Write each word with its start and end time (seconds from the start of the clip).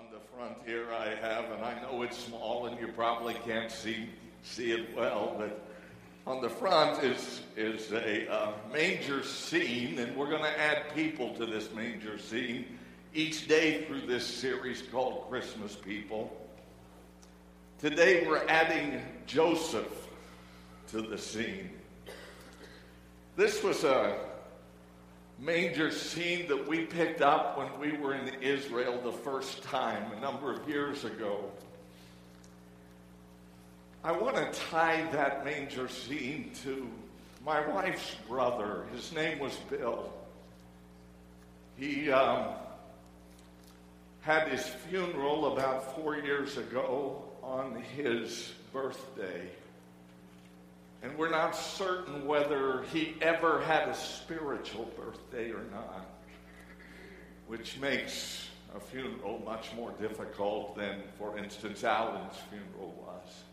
on 0.00 0.06
the 0.12 0.34
front 0.34 0.56
here 0.64 0.86
I 0.94 1.08
have, 1.26 1.50
and 1.50 1.62
I 1.62 1.78
know 1.82 2.00
it's 2.02 2.16
small 2.16 2.66
and 2.66 2.80
you 2.80 2.88
probably 2.88 3.34
can't 3.44 3.70
see, 3.70 4.08
see 4.42 4.70
it 4.70 4.96
well, 4.96 5.34
but 5.36 5.66
on 6.26 6.40
the 6.40 6.48
front 6.48 7.04
is, 7.04 7.42
is 7.54 7.92
a 7.92 8.32
uh, 8.32 8.52
manger 8.72 9.22
scene, 9.22 9.98
and 9.98 10.16
we're 10.16 10.30
going 10.30 10.42
to 10.42 10.58
add 10.58 10.94
people 10.94 11.34
to 11.34 11.44
this 11.44 11.70
manger 11.74 12.18
scene 12.18 12.78
each 13.12 13.46
day 13.46 13.84
through 13.84 14.06
this 14.06 14.26
series 14.26 14.80
called 14.90 15.28
Christmas 15.28 15.76
People. 15.76 16.34
Today 17.78 18.26
we're 18.26 18.46
adding 18.46 19.02
Joseph 19.26 20.08
to 20.88 21.02
the 21.02 21.18
scene. 21.18 21.68
This 23.36 23.62
was 23.62 23.84
a 23.84 24.16
manger 25.40 25.90
scene 25.90 26.46
that 26.48 26.68
we 26.68 26.84
picked 26.84 27.22
up 27.22 27.56
when 27.56 27.78
we 27.80 27.96
were 27.96 28.14
in 28.14 28.28
Israel 28.42 29.00
the 29.02 29.12
first 29.12 29.62
time 29.62 30.12
a 30.12 30.20
number 30.20 30.52
of 30.52 30.68
years 30.68 31.04
ago. 31.04 31.50
I 34.04 34.12
want 34.12 34.36
to 34.36 34.60
tie 34.70 35.06
that 35.12 35.44
manger 35.44 35.88
scene 35.88 36.52
to 36.64 36.88
my 37.44 37.66
wife's 37.66 38.14
brother. 38.28 38.86
His 38.92 39.12
name 39.12 39.38
was 39.38 39.54
Bill. 39.70 40.12
He 41.78 42.10
um, 42.10 42.48
had 44.20 44.48
his 44.48 44.66
funeral 44.88 45.54
about 45.54 45.96
four 45.96 46.16
years 46.16 46.58
ago 46.58 47.24
on 47.42 47.82
his 47.96 48.52
birthday. 48.72 49.48
And 51.02 51.16
we're 51.16 51.30
not 51.30 51.56
certain 51.56 52.26
whether 52.26 52.82
he 52.92 53.14
ever 53.22 53.62
had 53.62 53.88
a 53.88 53.94
spiritual 53.94 54.90
birthday 54.96 55.50
or 55.50 55.64
not, 55.72 56.06
which 57.46 57.78
makes 57.78 58.48
a 58.76 58.80
funeral 58.80 59.40
much 59.44 59.72
more 59.74 59.92
difficult 60.00 60.76
than, 60.76 61.02
for 61.18 61.38
instance, 61.38 61.84
Alan's 61.84 62.36
funeral 62.50 62.94
was. 63.06 63.44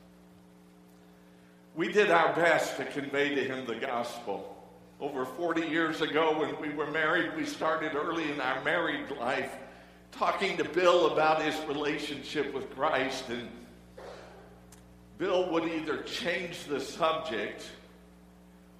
We 1.75 1.91
did 1.91 2.11
our 2.11 2.33
best 2.33 2.75
to 2.77 2.85
convey 2.85 3.35
to 3.35 3.43
him 3.43 3.65
the 3.65 3.75
gospel. 3.75 4.53
Over 4.99 5.25
40 5.25 5.67
years 5.67 6.01
ago, 6.01 6.39
when 6.39 6.59
we 6.59 6.75
were 6.75 6.89
married, 6.91 7.35
we 7.37 7.45
started 7.45 7.95
early 7.95 8.31
in 8.31 8.41
our 8.41 8.63
married 8.63 9.11
life 9.11 9.51
talking 10.11 10.57
to 10.57 10.63
Bill 10.63 11.13
about 11.13 11.41
his 11.41 11.55
relationship 11.67 12.53
with 12.53 12.73
Christ 12.75 13.29
and 13.29 13.47
Bill 15.17 15.49
would 15.51 15.65
either 15.65 16.03
change 16.03 16.65
the 16.65 16.79
subject 16.79 17.65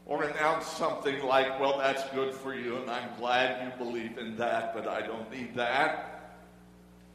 or 0.05 0.23
announce 0.23 0.67
something 0.67 1.23
like, 1.23 1.59
Well, 1.59 1.79
that's 1.79 2.03
good 2.11 2.33
for 2.33 2.53
you, 2.53 2.77
and 2.77 2.89
I'm 2.89 3.09
glad 3.17 3.65
you 3.65 3.85
believe 3.85 4.17
in 4.17 4.37
that, 4.37 4.73
but 4.73 4.87
I 4.87 5.01
don't 5.01 5.31
need 5.31 5.55
that. 5.55 6.35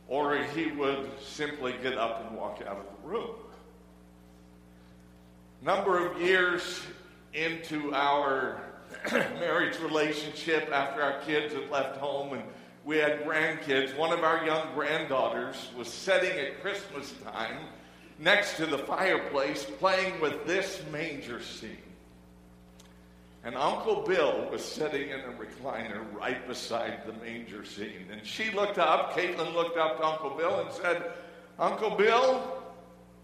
Or 0.09 0.37
he 0.37 0.73
would 0.73 1.09
simply 1.21 1.75
get 1.83 1.97
up 1.97 2.27
and 2.27 2.37
walk 2.37 2.61
out 2.67 2.79
of 2.79 2.85
the 2.85 3.09
room. 3.09 3.31
Number 5.63 6.05
of 6.05 6.21
years 6.21 6.81
into 7.33 7.95
our 7.95 8.61
marriage 9.13 9.79
relationship, 9.79 10.69
after 10.73 11.01
our 11.01 11.21
kids 11.21 11.55
had 11.55 11.71
left 11.71 11.97
home 11.99 12.35
and 12.35 12.43
we 12.85 12.97
had 12.97 13.23
grandkids, 13.23 13.97
one 13.97 14.13
of 14.13 14.25
our 14.25 14.45
young 14.45 14.75
granddaughters 14.75 15.71
was 15.77 15.87
sitting 15.87 16.37
at 16.39 16.61
Christmas 16.61 17.15
time 17.33 17.59
next 18.23 18.57
to 18.57 18.67
the 18.67 18.79
fireplace 18.79 19.65
playing 19.79 20.21
with 20.21 20.47
this 20.47 20.81
manger 20.93 21.43
scene. 21.43 21.77
And 23.45 23.57
Uncle 23.57 24.03
Bill 24.03 24.49
was 24.53 24.65
sitting 24.65 25.11
in 25.11 25.19
a 25.19 25.33
recliner 25.33 26.05
right 26.15 26.47
beside 26.47 27.05
the 27.05 27.13
manger 27.15 27.65
scene. 27.65 28.07
And 28.13 28.25
she 28.25 28.53
looked 28.53 28.79
up, 28.79 29.15
Caitlin 29.17 29.53
looked 29.53 29.77
up 29.77 29.99
to 29.99 30.07
Uncle 30.07 30.31
Bill 30.31 30.61
and 30.61 30.73
said, 30.73 31.13
Uncle 31.59 31.97
Bill, 31.97 32.63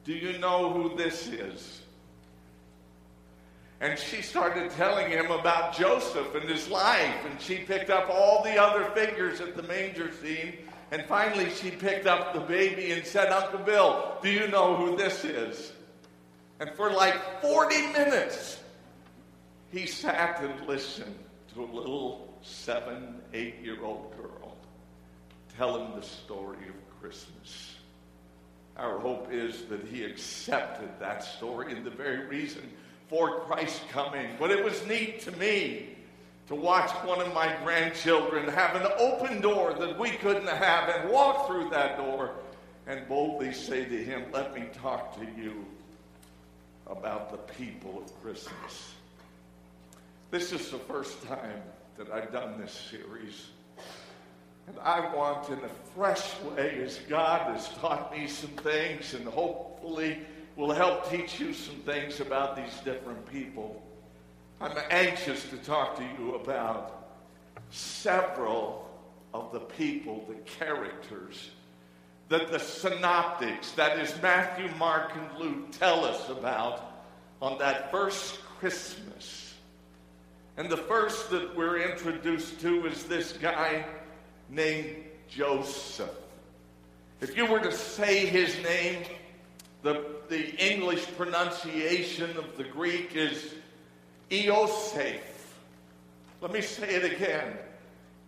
do 0.04 0.12
you 0.12 0.36
know 0.38 0.72
who 0.72 0.96
this 0.96 1.28
is? 1.28 1.82
And 3.80 3.96
she 3.96 4.22
started 4.22 4.72
telling 4.72 5.08
him 5.08 5.30
about 5.30 5.76
Joseph 5.76 6.34
and 6.34 6.48
his 6.48 6.68
life. 6.68 7.24
And 7.30 7.40
she 7.40 7.58
picked 7.58 7.90
up 7.90 8.10
all 8.10 8.42
the 8.42 8.60
other 8.60 8.90
figures 8.90 9.40
at 9.40 9.54
the 9.54 9.62
manger 9.62 10.10
scene 10.20 10.54
and 10.90 11.04
finally, 11.06 11.50
she 11.50 11.70
picked 11.70 12.06
up 12.06 12.32
the 12.34 12.40
baby 12.40 12.92
and 12.92 13.04
said, 13.04 13.30
Uncle 13.30 13.60
Bill, 13.60 14.16
do 14.22 14.30
you 14.30 14.48
know 14.48 14.76
who 14.76 14.96
this 14.96 15.24
is? 15.24 15.72
And 16.60 16.70
for 16.70 16.90
like 16.90 17.42
40 17.42 17.88
minutes, 17.88 18.58
he 19.70 19.86
sat 19.86 20.42
and 20.42 20.66
listened 20.66 21.14
to 21.54 21.62
a 21.62 21.66
little 21.66 22.38
seven, 22.42 23.20
eight 23.34 23.56
year 23.62 23.84
old 23.84 24.16
girl 24.16 24.38
tell 25.58 25.76
him 25.76 26.00
the 26.00 26.06
story 26.06 26.68
of 26.68 27.00
Christmas. 27.00 27.74
Our 28.76 28.96
hope 28.98 29.32
is 29.32 29.64
that 29.64 29.84
he 29.84 30.04
accepted 30.04 30.88
that 31.00 31.24
story 31.24 31.72
and 31.72 31.84
the 31.84 31.90
very 31.90 32.26
reason 32.26 32.62
for 33.08 33.40
Christ 33.40 33.82
coming. 33.90 34.28
But 34.38 34.52
it 34.52 34.64
was 34.64 34.86
neat 34.86 35.20
to 35.22 35.32
me 35.32 35.96
to 36.48 36.54
watch 36.54 36.90
one 37.04 37.20
of 37.20 37.32
my 37.34 37.54
grandchildren 37.62 38.48
have 38.48 38.74
an 38.74 38.90
open 38.98 39.40
door 39.40 39.74
that 39.74 39.98
we 39.98 40.10
couldn't 40.10 40.48
have 40.48 40.88
and 40.88 41.10
walk 41.10 41.46
through 41.46 41.68
that 41.68 41.98
door 41.98 42.32
and 42.86 43.06
boldly 43.06 43.52
say 43.52 43.84
to 43.84 44.02
him, 44.02 44.24
Let 44.32 44.54
me 44.54 44.64
talk 44.72 45.14
to 45.18 45.26
you 45.40 45.66
about 46.86 47.30
the 47.30 47.52
people 47.52 48.02
of 48.02 48.22
Christmas. 48.22 48.94
This 50.30 50.52
is 50.52 50.70
the 50.70 50.78
first 50.78 51.22
time 51.26 51.62
that 51.98 52.10
I've 52.10 52.32
done 52.32 52.58
this 52.58 52.72
series. 52.72 53.48
And 54.66 54.78
I 54.80 55.14
want, 55.14 55.50
in 55.50 55.58
a 55.58 55.68
fresh 55.94 56.34
way, 56.42 56.80
as 56.82 56.98
God 57.10 57.54
has 57.54 57.68
taught 57.80 58.10
me 58.12 58.26
some 58.26 58.50
things 58.50 59.12
and 59.12 59.26
hopefully 59.26 60.18
will 60.56 60.72
help 60.72 61.10
teach 61.10 61.38
you 61.38 61.52
some 61.52 61.76
things 61.76 62.20
about 62.20 62.56
these 62.56 62.74
different 62.84 63.30
people 63.30 63.82
I'm 64.60 64.76
anxious 64.90 65.48
to 65.50 65.56
talk 65.58 65.96
to 65.98 66.04
you 66.18 66.34
about 66.34 67.14
several 67.70 68.90
of 69.32 69.52
the 69.52 69.60
people, 69.60 70.24
the 70.28 70.34
characters 70.50 71.50
that 72.28 72.50
the 72.50 72.58
synoptics, 72.58 73.72
that 73.72 73.98
is 73.98 74.14
Matthew, 74.20 74.68
Mark, 74.78 75.12
and 75.14 75.38
Luke, 75.38 75.70
tell 75.70 76.04
us 76.04 76.28
about 76.28 77.04
on 77.40 77.58
that 77.58 77.90
first 77.90 78.40
Christmas. 78.58 79.54
And 80.56 80.68
the 80.68 80.76
first 80.76 81.30
that 81.30 81.56
we're 81.56 81.78
introduced 81.78 82.60
to 82.60 82.86
is 82.86 83.04
this 83.04 83.32
guy 83.32 83.86
named 84.50 84.96
Joseph. 85.28 86.10
If 87.20 87.36
you 87.36 87.46
were 87.46 87.60
to 87.60 87.72
say 87.72 88.26
his 88.26 88.60
name, 88.62 89.04
the, 89.82 90.04
the 90.28 90.54
English 90.56 91.06
pronunciation 91.16 92.36
of 92.36 92.56
the 92.56 92.64
Greek 92.64 93.14
is 93.14 93.54
Eoseph. 94.30 95.20
Let 96.40 96.52
me 96.52 96.60
say 96.60 96.94
it 96.94 97.12
again. 97.12 97.56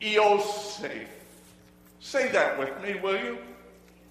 Eoseph. 0.01 1.07
Say 2.01 2.33
that 2.33 2.59
with 2.59 2.83
me, 2.83 2.95
will 2.95 3.19
you? 3.19 3.39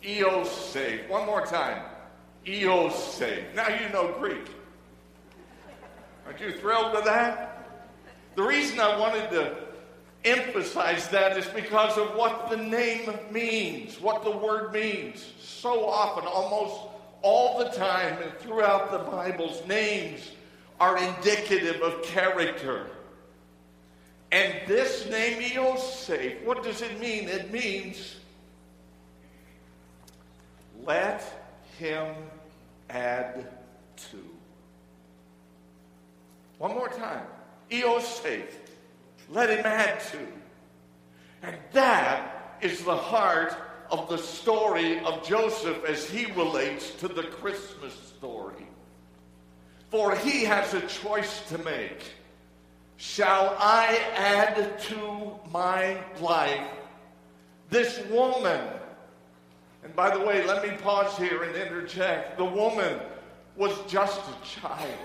Eoseph. 0.03 1.09
One 1.09 1.25
more 1.25 1.45
time. 1.45 1.83
Eoseph. 2.45 3.55
Now 3.55 3.67
you 3.67 3.89
know 3.89 4.15
Greek. 4.19 4.47
Aren't 6.25 6.39
you 6.39 6.51
thrilled 6.51 6.93
with 6.93 7.05
that? 7.05 7.81
The 8.35 8.43
reason 8.43 8.79
I 8.79 8.97
wanted 8.97 9.31
to 9.31 9.55
emphasize 10.23 11.07
that 11.09 11.37
is 11.37 11.45
because 11.47 11.97
of 11.97 12.15
what 12.15 12.49
the 12.49 12.57
name 12.57 13.09
means, 13.31 13.99
what 13.99 14.23
the 14.23 14.31
word 14.31 14.71
means. 14.71 15.25
So 15.39 15.89
often, 15.89 16.25
almost 16.27 16.81
all 17.21 17.59
the 17.59 17.69
time, 17.71 18.21
and 18.21 18.31
throughout 18.39 18.91
the 18.91 18.99
Bible's 18.99 19.65
names 19.67 20.31
are 20.79 20.97
indicative 20.97 21.81
of 21.81 22.01
character. 22.03 22.87
And 24.31 24.53
this 24.67 25.09
name, 25.09 25.41
Yosef, 25.53 26.41
what 26.43 26.63
does 26.63 26.81
it 26.81 26.99
mean? 26.99 27.27
It 27.27 27.51
means 27.51 28.15
let 30.83 31.23
him 31.77 32.15
add 32.89 33.47
to. 34.11 34.17
One 36.57 36.71
more 36.71 36.89
time. 36.89 37.25
Yosef, 37.69 38.59
let 39.29 39.49
him 39.49 39.65
add 39.65 39.99
to. 40.11 40.19
And 41.43 41.55
that 41.73 42.57
is 42.61 42.83
the 42.83 42.95
heart 42.95 43.55
of 43.89 44.09
the 44.09 44.17
story 44.17 44.99
of 44.99 45.27
Joseph 45.27 45.83
as 45.85 46.09
he 46.09 46.25
relates 46.33 46.91
to 46.95 47.07
the 47.07 47.23
Christmas 47.23 47.93
story. 47.93 48.67
For 49.89 50.15
he 50.15 50.43
has 50.43 50.73
a 50.73 50.81
choice 50.81 51.41
to 51.49 51.57
make. 51.59 52.03
Shall 52.97 53.55
I 53.59 53.99
add 54.15 54.79
to 54.81 55.31
my 55.51 55.97
life 56.19 56.67
this 57.69 57.99
woman? 58.07 58.61
And 59.83 59.95
by 59.95 60.15
the 60.15 60.23
way, 60.23 60.45
let 60.45 60.67
me 60.67 60.75
pause 60.77 61.17
here 61.17 61.43
and 61.43 61.55
interject. 61.55 62.37
The 62.37 62.45
woman 62.45 62.99
was 63.55 63.73
just 63.87 64.19
a 64.19 64.61
child. 64.61 64.99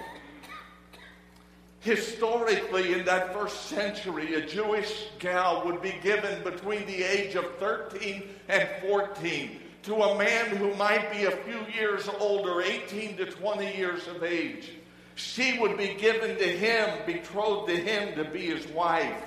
Historically, 1.80 2.94
in 2.94 3.04
that 3.04 3.32
first 3.32 3.66
century, 3.66 4.34
a 4.34 4.46
Jewish 4.46 5.08
gal 5.18 5.64
would 5.64 5.80
be 5.80 5.94
given 6.02 6.42
between 6.42 6.86
the 6.86 7.02
age 7.02 7.36
of 7.36 7.44
13 7.58 8.22
and 8.48 8.68
14 8.82 9.60
to 9.84 9.94
a 9.94 10.18
man 10.18 10.56
who 10.56 10.74
might 10.74 11.12
be 11.12 11.24
a 11.24 11.30
few 11.30 11.60
years 11.74 12.08
older, 12.18 12.62
18 12.62 13.16
to 13.18 13.26
20 13.26 13.76
years 13.76 14.06
of 14.08 14.22
age. 14.22 14.70
She 15.14 15.58
would 15.58 15.76
be 15.76 15.94
given 15.94 16.36
to 16.36 16.44
him, 16.44 16.90
betrothed 17.06 17.68
to 17.68 17.76
him 17.76 18.14
to 18.16 18.24
be 18.24 18.46
his 18.46 18.66
wife. 18.68 19.22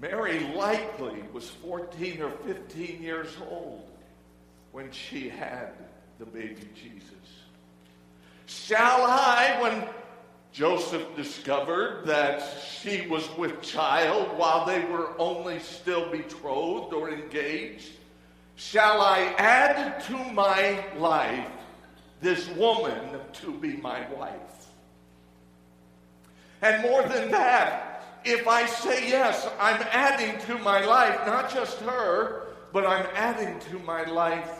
Mary 0.00 0.40
likely 0.54 1.22
was 1.32 1.48
14 1.48 2.22
or 2.22 2.30
15 2.30 3.02
years 3.02 3.28
old 3.48 3.88
when 4.72 4.90
she 4.90 5.28
had 5.28 5.72
the 6.18 6.26
baby 6.26 6.68
Jesus. 6.74 7.12
Shall 8.46 9.04
I, 9.04 9.58
when 9.60 9.88
Joseph 10.52 11.04
discovered 11.16 12.06
that 12.06 12.42
she 12.80 13.06
was 13.06 13.28
with 13.36 13.62
child 13.62 14.36
while 14.36 14.64
they 14.66 14.84
were 14.84 15.12
only 15.18 15.60
still 15.60 16.10
betrothed 16.10 16.92
or 16.92 17.10
engaged, 17.10 17.90
shall 18.58 19.00
I 19.00 19.34
add 19.38 20.02
to 20.06 20.18
my 20.32 20.84
life 20.96 21.46
this 22.20 22.48
woman 22.50 23.20
to 23.34 23.54
be 23.54 23.76
my 23.76 24.06
wife? 24.10 24.32
And 26.60 26.82
more 26.82 27.04
than 27.04 27.30
that, 27.30 28.02
if 28.24 28.48
I 28.48 28.66
say 28.66 29.08
yes, 29.08 29.48
I'm 29.60 29.80
adding 29.92 30.40
to 30.46 30.58
my 30.58 30.84
life 30.84 31.24
not 31.24 31.54
just 31.54 31.78
her, 31.80 32.48
but 32.72 32.84
I'm 32.84 33.06
adding 33.14 33.60
to 33.70 33.78
my 33.86 34.04
life 34.04 34.50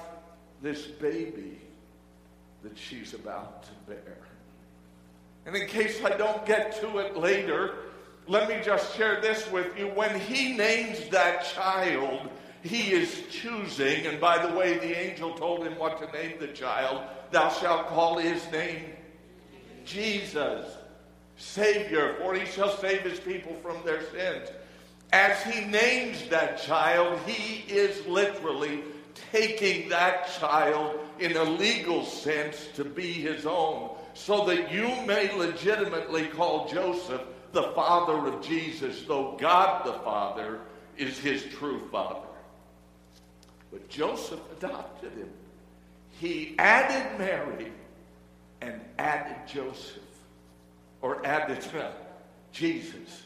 this 0.63 0.87
baby 0.87 1.59
that 2.63 2.79
she's 2.79 3.15
about 3.15 3.65
to 3.65 3.71
bear. 3.89 4.17
And 5.45 5.57
in 5.57 5.67
case 5.67 6.01
I 6.05 6.11
don't 6.17 6.47
get 6.47 6.81
to 6.81 6.99
it 6.99 7.17
later, 7.17 7.75
let 8.29 8.49
me 8.49 8.61
just 8.63 8.97
share 8.97 9.21
this 9.21 9.51
with 9.51 9.77
you. 9.77 9.87
When 9.89 10.19
he 10.21 10.57
names 10.57 11.09
that 11.09 11.47
child, 11.47 12.29
he 12.63 12.93
is 12.93 13.23
choosing, 13.31 14.07
and 14.07 14.21
by 14.21 14.45
the 14.45 14.57
way, 14.57 14.79
the 14.79 14.99
angel 14.99 15.35
told 15.35 15.65
him 15.67 15.79
what 15.79 15.99
to 16.01 16.19
name 16.19 16.39
the 16.41 16.49
child. 16.49 17.03
Thou 17.31 17.51
shalt 17.51 17.89
call 17.89 18.19
his 18.19 18.51
name 18.51 18.85
Jesus, 19.85 20.67
Savior, 21.37 22.17
for 22.21 22.35
he 22.35 22.45
shall 22.47 22.77
save 22.77 23.03
his 23.03 23.21
people 23.21 23.55
from 23.63 23.77
their 23.85 24.03
sins. 24.11 24.49
As 25.13 25.43
he 25.45 25.65
names 25.65 26.29
that 26.29 26.61
child, 26.61 27.19
he 27.27 27.73
is 27.73 28.07
literally 28.07 28.83
taking 29.33 29.89
that 29.89 30.29
child 30.39 30.99
in 31.19 31.37
a 31.37 31.45
legal 31.45 32.05
sense 32.05 32.69
to 32.75 32.85
be 32.85 33.13
his 33.13 33.47
own, 33.47 33.97
so 34.15 34.45
that 34.47 34.71
you 34.73 34.89
may 35.07 35.33
legitimately 35.37 36.27
call 36.27 36.69
Joseph 36.69 37.23
the 37.53 37.73
father 37.75 38.27
of 38.29 38.43
Jesus, 38.43 39.03
though 39.05 39.37
God 39.41 39.87
the 39.87 39.95
Father 40.05 40.61
is 40.99 41.19
his 41.19 41.45
true 41.45 41.89
father. 41.91 42.28
But 43.71 43.89
Joseph 43.89 44.41
adopted 44.57 45.13
him. 45.13 45.31
He 46.21 46.55
added 46.59 47.19
Mary 47.19 47.73
and 48.61 48.81
added 48.99 49.37
Joseph, 49.47 50.03
or 51.01 51.25
added 51.25 51.65
uh, 51.77 51.91
Jesus 52.51 53.23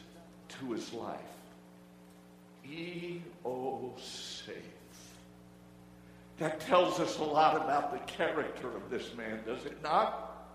to 0.59 0.73
his 0.73 0.93
life. 0.93 1.19
E 2.69 3.19
O 3.43 3.93
safe. 3.97 4.55
That 6.37 6.59
tells 6.59 6.99
us 6.99 7.17
a 7.17 7.23
lot 7.23 7.55
about 7.55 7.91
the 7.91 8.11
character 8.11 8.67
of 8.75 8.89
this 8.89 9.13
man, 9.15 9.39
does 9.45 9.65
it 9.65 9.81
not? 9.81 10.47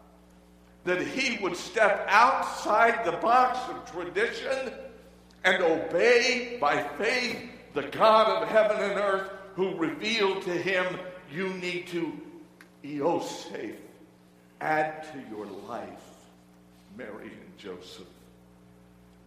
That 0.84 1.06
he 1.06 1.42
would 1.42 1.56
step 1.56 2.06
outside 2.08 3.04
the 3.04 3.12
box 3.12 3.58
of 3.68 3.90
tradition 3.92 4.72
and 5.44 5.62
obey 5.62 6.58
by 6.60 6.82
faith 6.82 7.50
the 7.74 7.82
God 7.82 8.42
of 8.42 8.48
heaven 8.48 8.78
and 8.90 8.98
earth 8.98 9.30
who 9.58 9.74
revealed 9.74 10.40
to 10.40 10.52
him, 10.52 10.86
you 11.32 11.48
need 11.54 11.88
to, 11.88 12.12
Yosef, 12.84 13.74
add 14.60 15.02
to 15.02 15.36
your 15.36 15.46
life 15.46 15.88
Mary 16.96 17.24
and 17.24 17.58
Joseph. 17.58 18.06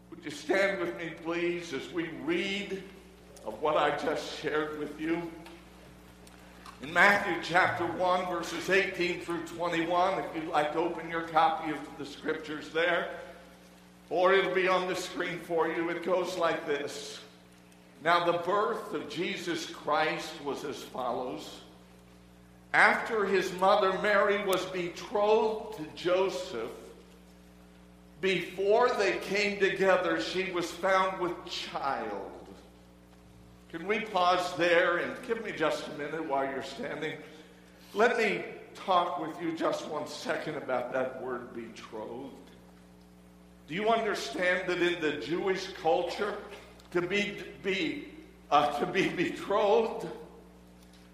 Would 0.09 0.23
you 0.23 0.31
stand 0.31 0.79
with 0.79 0.97
me, 0.97 1.11
please, 1.25 1.73
as 1.73 1.91
we 1.91 2.07
read 2.23 2.81
of 3.45 3.61
what 3.61 3.75
I 3.75 3.97
just 3.97 4.39
shared 4.39 4.79
with 4.79 5.01
you? 5.01 5.21
In 6.81 6.93
Matthew 6.93 7.35
chapter 7.43 7.85
1, 7.85 8.27
verses 8.27 8.69
18 8.69 9.19
through 9.19 9.45
21, 9.47 10.19
if 10.19 10.25
you'd 10.33 10.47
like 10.47 10.71
to 10.71 10.79
open 10.79 11.09
your 11.09 11.23
copy 11.23 11.71
of 11.71 11.79
the 11.97 12.05
scriptures 12.05 12.69
there, 12.69 13.09
or 14.09 14.31
it'll 14.31 14.55
be 14.55 14.69
on 14.69 14.87
the 14.87 14.95
screen 14.95 15.39
for 15.39 15.67
you, 15.67 15.89
it 15.89 16.03
goes 16.03 16.37
like 16.37 16.65
this. 16.65 17.20
Now, 18.03 18.25
the 18.25 18.39
birth 18.39 18.93
of 18.93 19.09
Jesus 19.09 19.67
Christ 19.67 20.31
was 20.43 20.63
as 20.63 20.81
follows. 20.81 21.61
After 22.73 23.25
his 23.25 23.51
mother 23.59 23.97
Mary 24.01 24.43
was 24.45 24.65
betrothed 24.67 25.77
to 25.77 25.85
Joseph, 25.95 26.71
before 28.21 28.89
they 28.89 29.17
came 29.17 29.59
together, 29.59 30.21
she 30.21 30.51
was 30.51 30.71
found 30.71 31.19
with 31.19 31.33
child. 31.45 32.31
Can 33.71 33.87
we 33.87 33.99
pause 33.99 34.55
there 34.57 34.97
and 34.97 35.15
give 35.27 35.43
me 35.43 35.51
just 35.51 35.87
a 35.87 35.91
minute 35.91 36.27
while 36.27 36.45
you're 36.45 36.63
standing? 36.63 37.13
Let 37.93 38.17
me 38.17 38.43
talk 38.75 39.19
with 39.19 39.41
you 39.41 39.55
just 39.57 39.87
one 39.87 40.07
second 40.07 40.55
about 40.55 40.93
that 40.93 41.21
word 41.21 41.53
betrothed. 41.53 42.35
Do 43.67 43.75
you 43.75 43.89
understand 43.89 44.67
that 44.67 44.81
in 44.81 45.01
the 45.01 45.13
Jewish 45.25 45.67
culture, 45.81 46.35
to 46.91 47.01
be, 47.01 47.37
be, 47.63 48.07
uh, 48.49 48.79
to 48.79 48.85
be 48.85 49.09
betrothed 49.09 50.07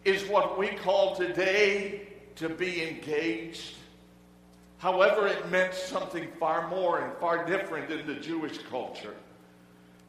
is 0.04 0.26
what 0.28 0.58
we 0.58 0.68
call 0.70 1.16
today 1.16 2.08
to 2.36 2.50
be 2.50 2.88
engaged. 2.88 3.76
However, 4.80 5.28
it 5.28 5.50
meant 5.50 5.74
something 5.74 6.28
far 6.40 6.68
more 6.70 7.02
and 7.02 7.18
far 7.18 7.46
different 7.46 7.92
in 7.92 8.06
the 8.06 8.16
Jewish 8.16 8.60
culture. 8.70 9.16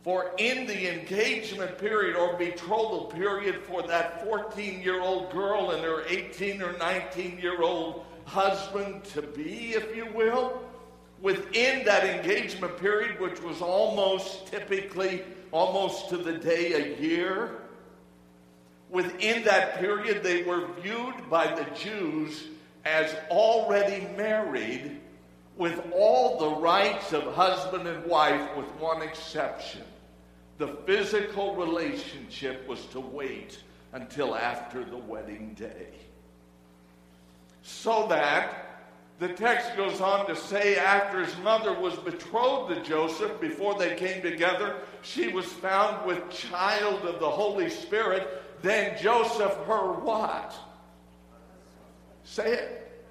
For 0.04 0.32
in 0.38 0.66
the 0.66 1.00
engagement 1.00 1.76
period 1.78 2.16
or 2.16 2.36
betrothal 2.36 3.06
period 3.06 3.62
for 3.64 3.82
that 3.82 4.24
14 4.24 4.80
year 4.80 5.02
old 5.02 5.30
girl 5.32 5.72
and 5.72 5.82
her 5.82 6.04
18 6.06 6.62
or 6.62 6.76
19 6.78 7.38
year 7.38 7.60
old 7.60 8.04
husband 8.24 9.04
to 9.04 9.22
be, 9.22 9.72
if 9.72 9.94
you 9.96 10.06
will, 10.14 10.62
within 11.20 11.84
that 11.84 12.04
engagement 12.04 12.76
period, 12.78 13.20
which 13.20 13.42
was 13.42 13.60
almost 13.60 14.46
typically 14.46 15.24
almost 15.52 16.08
to 16.10 16.16
the 16.16 16.32
day 16.32 16.72
a 16.72 17.00
year. 17.00 17.62
Within 18.90 19.44
that 19.44 19.78
period, 19.78 20.22
they 20.22 20.42
were 20.44 20.68
viewed 20.80 21.28
by 21.28 21.54
the 21.54 21.66
Jews 21.74 22.44
as 22.84 23.14
already 23.30 24.06
married 24.16 25.00
with 25.56 25.82
all 25.92 26.38
the 26.38 26.60
rights 26.60 27.12
of 27.12 27.34
husband 27.34 27.86
and 27.86 28.06
wife, 28.06 28.56
with 28.56 28.70
one 28.76 29.02
exception. 29.02 29.82
The 30.58 30.68
physical 30.86 31.56
relationship 31.56 32.66
was 32.68 32.84
to 32.86 33.00
wait 33.00 33.58
until 33.92 34.34
after 34.34 34.84
the 34.84 34.96
wedding 34.96 35.54
day. 35.54 35.88
So 37.62 38.06
that 38.08 38.68
the 39.18 39.28
text 39.28 39.76
goes 39.76 40.00
on 40.00 40.26
to 40.28 40.36
say, 40.36 40.76
after 40.76 41.24
his 41.24 41.36
mother 41.38 41.78
was 41.78 41.96
betrothed 41.96 42.74
to 42.74 42.82
Joseph, 42.82 43.40
before 43.40 43.76
they 43.76 43.96
came 43.96 44.22
together, 44.22 44.76
she 45.02 45.28
was 45.28 45.46
found 45.46 46.06
with 46.06 46.30
child 46.30 47.04
of 47.04 47.20
the 47.20 47.30
Holy 47.30 47.70
Spirit. 47.70 48.42
Then 48.62 48.96
Joseph, 49.00 49.54
her 49.66 49.92
what? 49.92 50.54
Say 52.24 52.52
it. 52.54 53.02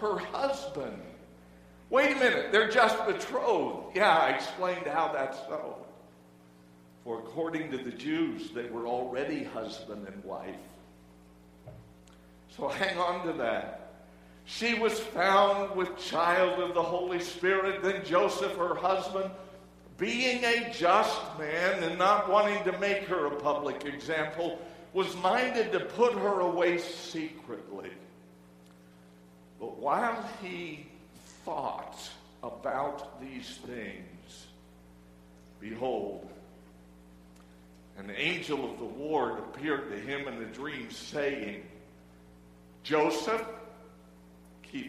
Her 0.00 0.18
husband. 0.18 1.00
Wait 1.90 2.16
a 2.16 2.20
minute, 2.20 2.52
they're 2.52 2.70
just 2.70 3.04
betrothed. 3.06 3.96
Yeah, 3.96 4.16
I 4.16 4.30
explained 4.30 4.86
how 4.86 5.12
that's 5.12 5.38
so. 5.48 5.76
For 7.04 7.20
according 7.20 7.70
to 7.70 7.78
the 7.78 7.90
Jews, 7.90 8.50
they 8.50 8.68
were 8.68 8.86
already 8.86 9.44
husband 9.44 10.06
and 10.06 10.22
wife. 10.24 10.54
So 12.56 12.68
hang 12.68 12.98
on 12.98 13.26
to 13.26 13.32
that. 13.34 13.92
She 14.44 14.74
was 14.74 14.98
found 14.98 15.76
with 15.76 15.96
child 15.98 16.60
of 16.60 16.74
the 16.74 16.82
Holy 16.82 17.20
Spirit. 17.20 17.82
Then 17.82 18.04
Joseph, 18.04 18.56
her 18.56 18.74
husband, 18.74 19.30
being 19.98 20.44
a 20.44 20.72
just 20.72 21.20
man 21.38 21.82
and 21.82 21.98
not 21.98 22.30
wanting 22.30 22.62
to 22.64 22.78
make 22.78 23.04
her 23.04 23.26
a 23.26 23.36
public 23.36 23.84
example, 23.84 24.58
was 24.92 25.14
minded 25.16 25.72
to 25.72 25.80
put 25.80 26.14
her 26.14 26.40
away 26.40 26.78
secretly. 26.78 27.90
But 29.60 29.76
while 29.78 30.28
he 30.40 30.86
thought 31.44 31.98
about 32.42 33.20
these 33.20 33.58
things, 33.66 34.46
behold, 35.60 36.28
an 37.98 38.12
angel 38.16 38.70
of 38.70 38.78
the 38.78 39.02
Lord 39.02 39.40
appeared 39.40 39.90
to 39.90 39.98
him 39.98 40.28
in 40.28 40.42
a 40.42 40.46
dream, 40.46 40.90
saying, 40.92 41.64
Joseph, 42.84 43.44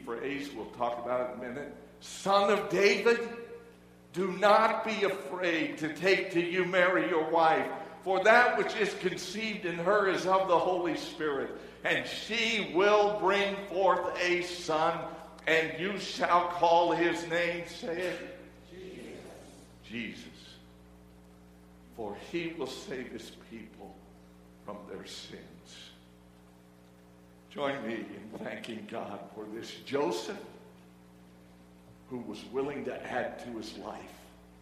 phrase, 0.09 0.49
we'll 0.55 0.65
talk 0.71 1.03
about 1.03 1.21
it 1.21 1.33
in 1.33 1.45
a 1.45 1.49
minute. 1.49 1.75
Son 2.01 2.51
of 2.51 2.69
David, 2.69 3.19
do 4.13 4.31
not 4.39 4.83
be 4.83 5.03
afraid 5.03 5.77
to 5.79 5.93
take 5.93 6.31
to 6.31 6.41
you 6.41 6.65
Mary, 6.65 7.07
your 7.09 7.29
wife, 7.29 7.67
For 8.03 8.23
that 8.23 8.57
which 8.57 8.75
is 8.75 8.93
conceived 8.95 9.65
in 9.65 9.75
her 9.75 10.09
is 10.09 10.25
of 10.25 10.47
the 10.47 10.57
Holy 10.57 10.97
Spirit, 10.97 11.51
and 11.83 12.07
she 12.07 12.71
will 12.73 13.19
bring 13.19 13.55
forth 13.67 14.17
a 14.21 14.41
son, 14.43 14.97
and 15.45 15.79
you 15.79 15.99
shall 15.99 16.47
call 16.47 16.91
his 16.91 17.27
name, 17.27 17.65
say 17.67 17.97
it, 17.97 18.39
Jesus. 18.71 20.15
Jesus. 20.17 20.25
For 21.95 22.15
he 22.31 22.53
will 22.57 22.67
save 22.67 23.11
his 23.11 23.31
people 23.51 23.93
from 24.65 24.77
their 24.89 25.05
sins. 25.05 25.43
Join 27.51 27.85
me 27.85 27.95
in 27.95 28.39
thanking 28.39 28.87
God 28.89 29.19
for 29.35 29.45
this 29.53 29.71
Joseph 29.85 30.37
who 32.09 32.17
was 32.19 32.43
willing 32.51 32.85
to 32.85 33.11
add 33.11 33.39
to 33.39 33.57
his 33.57 33.77
life 33.77 34.01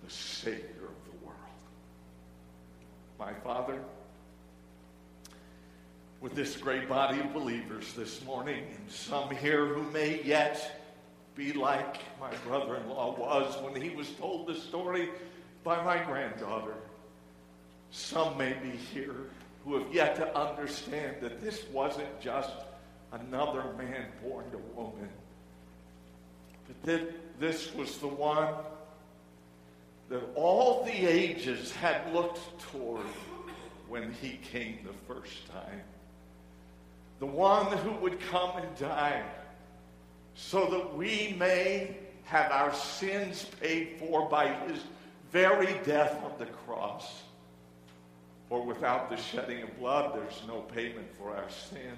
the 0.04 0.12
Savior 0.12 0.58
of 0.84 1.12
the 1.12 1.26
world. 1.26 1.38
My 3.20 3.34
Father, 3.34 3.80
with 6.20 6.36
this 6.36 6.58
great 6.58 6.90
body 6.90 7.20
of 7.20 7.34
believers 7.34 7.94
this 7.94 8.24
morning, 8.26 8.64
and 8.76 8.92
some 8.92 9.30
here 9.30 9.66
who 9.66 9.84
may 9.92 10.22
yet 10.24 10.82
be 11.36 11.54
like 11.54 11.98
my 12.20 12.34
brother 12.48 12.76
in 12.78 12.90
law 12.90 13.16
was 13.18 13.56
when 13.62 13.80
he 13.80 13.96
was 13.96 14.10
told 14.12 14.48
the 14.48 14.56
story 14.56 15.10
by 15.64 15.84
my 15.84 16.04
granddaughter. 16.04 16.74
Some 17.92 18.38
may 18.38 18.54
be 18.54 18.72
here 18.72 19.16
who 19.64 19.78
have 19.78 19.94
yet 19.94 20.16
to 20.16 20.38
understand 20.38 21.18
that 21.22 21.42
this 21.42 21.64
wasn't 21.72 22.20
just 22.20 22.52
another 23.12 23.64
man 23.78 24.08
born 24.24 24.50
to 24.52 24.58
woman, 24.76 25.10
but 26.68 26.84
that 26.84 27.27
this 27.40 27.74
was 27.74 27.98
the 27.98 28.08
one 28.08 28.54
that 30.10 30.24
all 30.36 30.84
the 30.84 31.06
ages 31.06 31.72
had 31.72 32.14
looked 32.14 32.40
toward 32.72 33.06
when 33.88 34.12
he 34.14 34.40
came 34.52 34.80
the 34.84 35.14
first 35.14 35.48
time. 35.52 35.82
The 37.20 37.26
one 37.26 37.66
who 37.78 37.92
would 37.94 38.20
come 38.20 38.58
and 38.58 38.78
die 38.78 39.24
so 40.36 40.68
that 40.70 40.96
we 40.96 41.36
may 41.38 41.98
have 42.26 42.52
our 42.52 42.74
sins 42.74 43.46
paid 43.60 43.98
for 44.00 44.30
by 44.30 44.54
his 44.68 44.80
very 45.32 45.80
death 45.84 46.22
on 46.24 46.32
the 46.38 46.46
cross. 46.46 47.24
For 48.50 48.64
without 48.64 49.10
the 49.10 49.18
shedding 49.18 49.64
of 49.64 49.78
blood, 49.80 50.16
there's 50.16 50.42
no 50.48 50.62
payment 50.62 51.08
for 51.18 51.36
our 51.36 51.50
sin. 51.50 51.98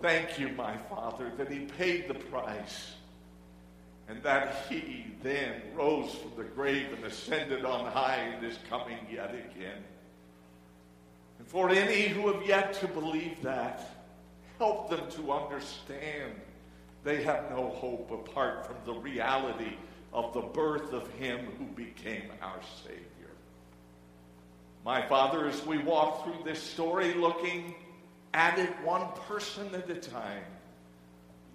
Thank 0.00 0.38
you, 0.38 0.48
my 0.50 0.76
Father, 0.88 1.32
that 1.36 1.50
he 1.50 1.60
paid 1.60 2.08
the 2.08 2.14
price 2.14 2.92
and 4.10 4.20
that 4.24 4.66
he 4.68 5.06
then 5.22 5.62
rose 5.74 6.12
from 6.14 6.32
the 6.36 6.42
grave 6.42 6.88
and 6.92 7.04
ascended 7.04 7.64
on 7.64 7.90
high 7.92 8.16
and 8.16 8.44
is 8.44 8.58
coming 8.68 8.98
yet 9.10 9.30
again. 9.30 9.84
And 11.38 11.46
for 11.46 11.70
any 11.70 12.08
who 12.08 12.32
have 12.32 12.44
yet 12.44 12.74
to 12.74 12.88
believe 12.88 13.40
that, 13.42 14.04
help 14.58 14.90
them 14.90 15.08
to 15.12 15.32
understand 15.32 16.32
they 17.04 17.22
have 17.22 17.50
no 17.50 17.68
hope 17.68 18.10
apart 18.10 18.66
from 18.66 18.76
the 18.84 18.98
reality 19.00 19.76
of 20.12 20.34
the 20.34 20.42
birth 20.42 20.92
of 20.92 21.08
him 21.12 21.46
who 21.56 21.64
became 21.66 22.24
our 22.42 22.60
Savior. 22.82 23.06
My 24.84 25.06
Father, 25.06 25.46
as 25.46 25.64
we 25.64 25.78
walk 25.78 26.24
through 26.24 26.42
this 26.44 26.60
story 26.60 27.14
looking 27.14 27.76
at 28.34 28.58
it 28.58 28.70
one 28.82 29.06
person 29.28 29.72
at 29.72 29.88
a 29.88 29.94
time, 29.94 30.42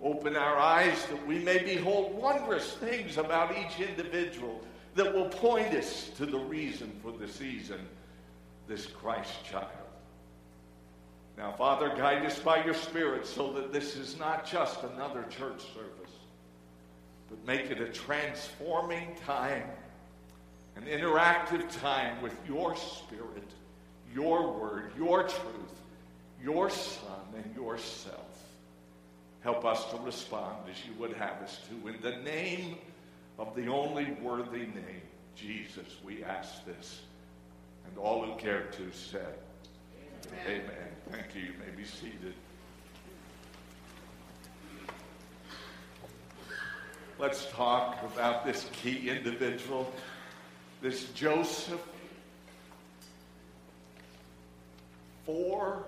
open 0.02 0.36
our 0.36 0.58
eyes 0.58 1.06
that 1.08 1.28
we 1.28 1.40
may 1.40 1.60
behold 1.60 2.16
wondrous 2.16 2.74
things 2.74 3.18
about 3.18 3.56
each 3.58 3.80
individual 3.80 4.62
that 4.96 5.14
will 5.14 5.30
point 5.30 5.74
us 5.74 6.10
to 6.18 6.25
the 6.25 6.38
reason 6.38 6.92
for 7.02 7.12
the 7.12 7.28
season, 7.28 7.80
this 8.68 8.86
Christ 8.86 9.44
child. 9.44 9.70
Now, 11.38 11.52
Father, 11.52 11.90
guide 11.90 12.25
us 12.25 12.40
by 12.40 12.64
your 12.64 12.74
Spirit 12.74 13.25
so 13.25 13.52
that 13.54 13.74
this 13.74 13.96
is 13.98 14.18
not 14.18 14.46
just 14.46 14.84
another 14.84 15.24
church 15.24 15.62
service, 15.74 16.14
but 17.30 17.46
make 17.46 17.72
it 17.72 17.82
a 17.82 17.90
transforming 17.90 19.16
time, 19.25 19.68
an 20.78 20.84
interactive 20.84 21.70
time 21.82 22.22
with 22.22 22.36
your 22.48 22.75
Spirit, 22.78 23.50
your 24.14 24.54
Word, 24.54 24.92
your 24.98 25.24
truth, 25.24 25.82
your 26.42 26.70
Son, 26.70 27.25
and 27.36 27.54
yourself. 27.56 28.25
Help 29.46 29.64
us 29.64 29.86
to 29.92 29.98
respond 29.98 30.58
as 30.72 30.75
you 30.88 30.94
would 31.00 31.14
have 31.14 31.40
us 31.44 31.60
to. 31.70 31.88
In 31.88 32.02
the 32.02 32.18
name 32.24 32.78
of 33.38 33.54
the 33.56 33.68
only 33.68 34.18
worthy 34.20 34.62
name, 34.62 35.04
Jesus, 35.36 35.86
we 36.04 36.24
ask 36.24 36.66
this. 36.66 37.04
And 37.86 37.96
all 37.96 38.25
who 38.25 38.36
care 38.38 38.64
to 38.64 38.92
said, 38.92 39.36
Amen. 40.48 40.62
Amen. 40.64 40.88
Thank 41.12 41.36
you. 41.36 41.42
You 41.42 41.54
may 41.60 41.78
be 41.78 41.86
seated. 41.86 42.34
Let's 47.20 47.46
talk 47.52 48.02
about 48.16 48.48
this 48.48 48.68
key 48.74 49.12
individual, 49.12 49.94
this 50.82 51.12
Joseph. 51.12 51.84
Four 55.24 55.84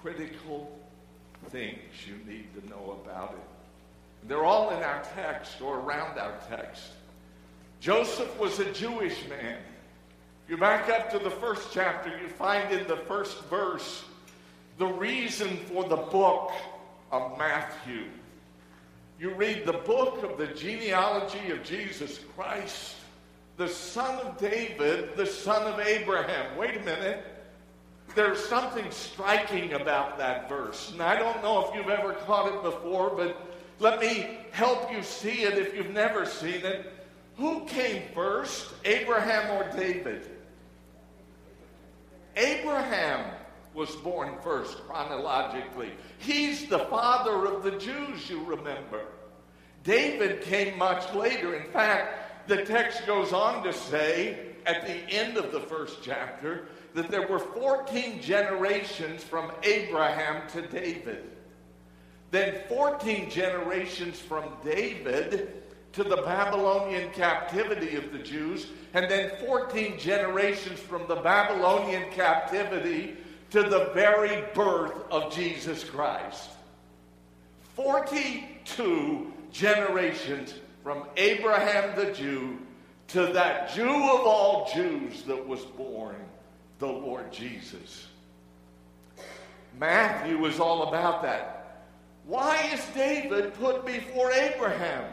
critical 0.00 0.78
things 1.50 1.78
you 2.06 2.14
need 2.30 2.48
to 2.54 2.68
know 2.68 2.98
about 3.04 3.32
it. 3.32 4.28
They're 4.28 4.44
all 4.44 4.70
in 4.70 4.82
our 4.82 5.02
text 5.14 5.60
or 5.60 5.80
around 5.80 6.18
our 6.18 6.34
text. 6.48 6.84
Joseph 7.80 8.38
was 8.38 8.58
a 8.60 8.72
Jewish 8.72 9.28
man. 9.28 9.58
You 10.48 10.56
back 10.56 10.88
up 10.88 11.10
to 11.10 11.18
the 11.18 11.30
first 11.30 11.68
chapter, 11.72 12.10
you 12.20 12.28
find 12.28 12.72
in 12.72 12.86
the 12.86 12.96
first 12.96 13.42
verse 13.44 14.04
the 14.78 14.86
reason 14.86 15.56
for 15.68 15.84
the 15.84 15.96
book 15.96 16.52
of 17.12 17.38
Matthew. 17.38 18.04
You 19.18 19.34
read 19.34 19.64
the 19.64 19.72
book 19.74 20.22
of 20.22 20.38
the 20.38 20.48
genealogy 20.48 21.50
of 21.50 21.62
Jesus 21.62 22.20
Christ, 22.36 22.96
the 23.56 23.68
son 23.68 24.18
of 24.26 24.38
David, 24.38 25.16
the 25.16 25.26
son 25.26 25.62
of 25.72 25.78
Abraham. 25.80 26.56
Wait 26.56 26.76
a 26.76 26.80
minute. 26.80 27.24
There's 28.14 28.44
something 28.46 28.90
striking 28.90 29.72
about 29.72 30.18
that 30.18 30.48
verse. 30.48 30.92
And 30.92 31.02
I 31.02 31.18
don't 31.18 31.42
know 31.42 31.66
if 31.66 31.74
you've 31.74 31.88
ever 31.88 32.12
caught 32.12 32.52
it 32.52 32.62
before, 32.62 33.10
but 33.10 33.36
let 33.80 34.00
me 34.00 34.38
help 34.52 34.92
you 34.92 35.02
see 35.02 35.42
it 35.42 35.58
if 35.58 35.74
you've 35.74 35.90
never 35.90 36.24
seen 36.24 36.64
it. 36.64 36.92
Who 37.36 37.64
came 37.64 38.04
first, 38.14 38.70
Abraham 38.84 39.50
or 39.56 39.76
David? 39.76 40.30
Abraham 42.36 43.32
was 43.74 43.90
born 43.96 44.36
first 44.42 44.78
chronologically. 44.86 45.90
He's 46.18 46.68
the 46.68 46.78
father 46.78 47.46
of 47.46 47.64
the 47.64 47.72
Jews, 47.72 48.30
you 48.30 48.44
remember. 48.44 49.06
David 49.82 50.42
came 50.42 50.78
much 50.78 51.12
later. 51.12 51.56
In 51.56 51.70
fact, 51.72 52.48
the 52.48 52.64
text 52.64 53.06
goes 53.06 53.32
on 53.32 53.64
to 53.64 53.72
say 53.72 54.53
at 54.66 54.86
the 54.86 54.94
end 55.12 55.36
of 55.36 55.52
the 55.52 55.60
first 55.60 55.98
chapter 56.02 56.66
that 56.94 57.10
there 57.10 57.26
were 57.26 57.38
14 57.38 58.20
generations 58.20 59.22
from 59.22 59.50
Abraham 59.62 60.48
to 60.50 60.62
David. 60.68 61.30
Then 62.30 62.62
14 62.68 63.30
generations 63.30 64.18
from 64.18 64.44
David 64.64 65.62
to 65.92 66.02
the 66.02 66.16
Babylonian 66.16 67.10
captivity 67.12 67.94
of 67.96 68.10
the 68.12 68.18
Jews, 68.18 68.66
and 68.94 69.08
then 69.08 69.30
14 69.46 69.98
generations 69.98 70.80
from 70.80 71.06
the 71.06 71.16
Babylonian 71.16 72.10
captivity 72.10 73.16
to 73.50 73.62
the 73.62 73.90
very 73.94 74.44
birth 74.54 74.92
of 75.12 75.32
Jesus 75.32 75.84
Christ. 75.84 76.50
42 77.76 79.32
generations 79.52 80.54
from 80.82 81.04
Abraham 81.16 81.94
the 81.96 82.12
Jew 82.12 82.58
to 83.08 83.26
that 83.32 83.74
Jew 83.74 83.88
of 83.88 84.26
all 84.26 84.70
Jews 84.74 85.22
that 85.24 85.46
was 85.46 85.60
born, 85.60 86.16
the 86.78 86.86
Lord 86.86 87.32
Jesus. 87.32 88.06
Matthew 89.78 90.44
is 90.46 90.60
all 90.60 90.88
about 90.88 91.22
that. 91.22 91.86
Why 92.26 92.70
is 92.72 92.84
David 92.94 93.54
put 93.54 93.84
before 93.84 94.30
Abraham? 94.32 95.04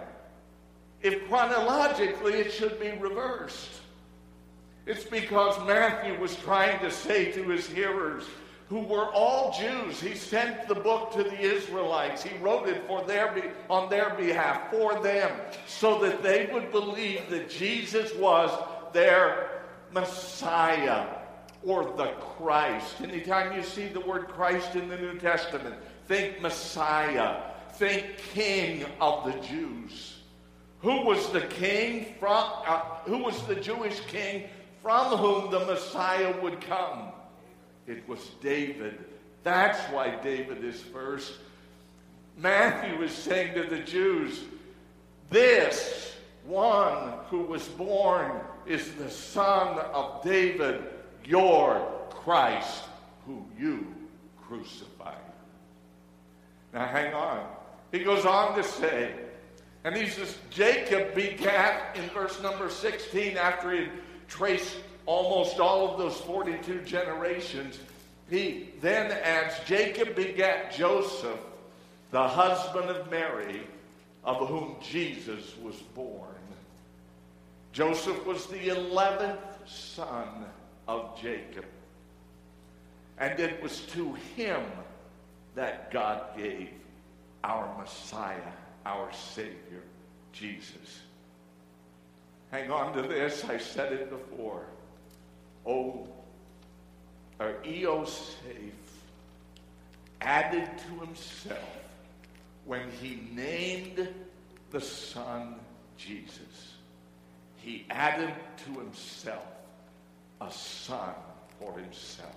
if 1.04 1.28
chronologically 1.28 2.34
it 2.34 2.52
should 2.52 2.80
be 2.80 2.92
reversed. 2.92 3.82
It's 4.86 5.04
because 5.04 5.58
Matthew 5.68 6.20
was 6.20 6.36
trying 6.36 6.80
to 6.80 6.92
say 6.92 7.32
to 7.32 7.44
his 7.44 7.68
hearers, 7.68 8.26
who 8.72 8.80
were 8.80 9.12
all 9.12 9.54
Jews, 9.60 10.00
he 10.00 10.16
sent 10.16 10.70
the 10.70 10.75
book 10.75 11.12
to 11.12 11.24
the 11.24 11.38
Israelites. 11.38 12.24
He 12.24 12.38
wrote 12.38 12.70
it 12.70 12.88
for 12.88 13.04
their 13.04 13.34
be- 13.34 13.51
on 13.70 13.90
their 13.90 14.12
behalf, 14.12 14.72
for 14.72 14.96
them, 15.01 15.30
so 15.68 16.00
that 16.00 16.24
they 16.24 16.50
would 16.54 16.72
believe 16.72 17.30
that 17.30 17.50
Jesus 17.50 18.16
was 18.16 18.50
their 18.94 19.63
Messiah 19.92 21.06
or 21.66 21.84
the 21.98 22.13
Christ. 22.38 23.01
Anytime 23.01 23.54
you 23.54 23.62
see 23.62 23.88
the 23.88 24.00
word 24.00 24.30
Christ 24.30 24.78
in 24.78 24.88
the 24.88 24.98
New 24.98 25.20
Testament, 25.20 25.75
think 26.08 26.40
Messiah, 26.40 27.42
think 27.74 28.06
King 28.34 28.86
of 29.01 29.25
the 29.25 29.38
Jews 29.42 30.16
who 30.82 31.01
was 31.01 31.30
the 31.32 31.42
king 31.42 32.16
from, 32.20 32.44
uh, 32.66 32.80
who 33.06 33.20
was 33.20 33.42
the 33.44 33.56
Jewish 33.56 34.00
king 34.01 34.50
from 34.82 35.18
whom 35.18 35.51
the 35.51 35.60
Messiah 35.60 36.34
would 36.42 36.60
come. 36.62 37.11
It 37.88 38.08
was 38.08 38.20
David. 38.42 38.98
That's 39.44 39.80
why 39.92 40.16
David 40.22 40.64
is 40.64 40.82
first. 40.82 41.34
Matthew 42.38 43.02
is 43.02 43.12
saying 43.12 43.56
to 43.56 43.64
the 43.64 43.80
Jews, 43.80 44.44
This 45.30 46.16
one 46.46 47.14
who 47.30 47.42
was 47.42 47.68
born 47.68 48.32
is 48.66 48.94
the 48.96 49.10
son 49.10 49.80
of 49.94 50.24
David, 50.24 50.84
your 51.26 51.88
Christ, 52.10 52.84
who 53.26 53.46
you 53.60 53.88
crucified. 54.42 55.16
Now 56.74 56.86
hang 56.86 57.14
on. 57.14 57.46
He 57.92 58.00
goes 58.00 58.26
on 58.26 58.56
to 58.56 58.64
say, 58.64 59.12
and 59.84 59.96
he 59.96 60.08
says, 60.08 60.38
Jacob 60.50 61.16
begat 61.16 61.96
in 61.96 62.08
verse 62.10 62.42
number 62.42 62.70
16 62.70 63.38
after 63.38 63.72
he 63.72 63.88
traced 64.28 64.78
almost 65.05 65.60
all 65.60 65.89
of 65.89 65.98
those 65.98 66.17
42 66.22 66.81
generations. 66.81 67.79
He 68.29 68.70
then 68.81 69.12
adds, 69.12 69.55
Jacob 69.65 70.15
begat 70.15 70.74
Joseph, 70.74 71.39
the 72.12 72.27
husband 72.27 72.89
of 72.89 73.10
Mary, 73.12 73.62
of 74.24 74.48
whom 74.48 74.75
Jesus 74.81 75.55
was 75.62 75.75
born. 75.75 76.27
Joseph 77.74 78.25
was 78.25 78.46
the 78.48 78.70
11th 78.70 79.38
son 79.65 80.46
of 80.88 81.20
Jacob. 81.22 81.65
And 83.17 83.39
it 83.39 83.62
was 83.62 83.81
to 83.88 84.13
him 84.36 84.62
that 85.55 85.91
God 85.91 86.38
gave 86.38 86.70
our 87.43 87.77
Messiah, 87.77 88.38
our 88.86 89.12
Savior, 89.13 89.84
Jesus. 90.34 91.01
Hang 92.51 92.72
on 92.72 92.93
to 92.93 93.01
this. 93.03 93.46
I 93.46 93.58
said 93.58 93.93
it 93.93 94.10
before. 94.10 94.65
Oh, 95.65 96.08
or 97.39 97.56
Eosaph 97.63 98.72
added 100.22 100.70
to 100.77 101.06
himself 101.06 101.60
when 102.65 102.89
he 103.01 103.22
named 103.34 104.08
the 104.70 104.82
Son 104.82 105.56
Jesus. 105.98 106.75
He 107.58 107.86
added 107.89 108.34
to 108.65 108.80
himself 108.80 109.46
a 110.41 110.51
son 110.51 111.13
for 111.60 111.77
himself. 111.77 112.36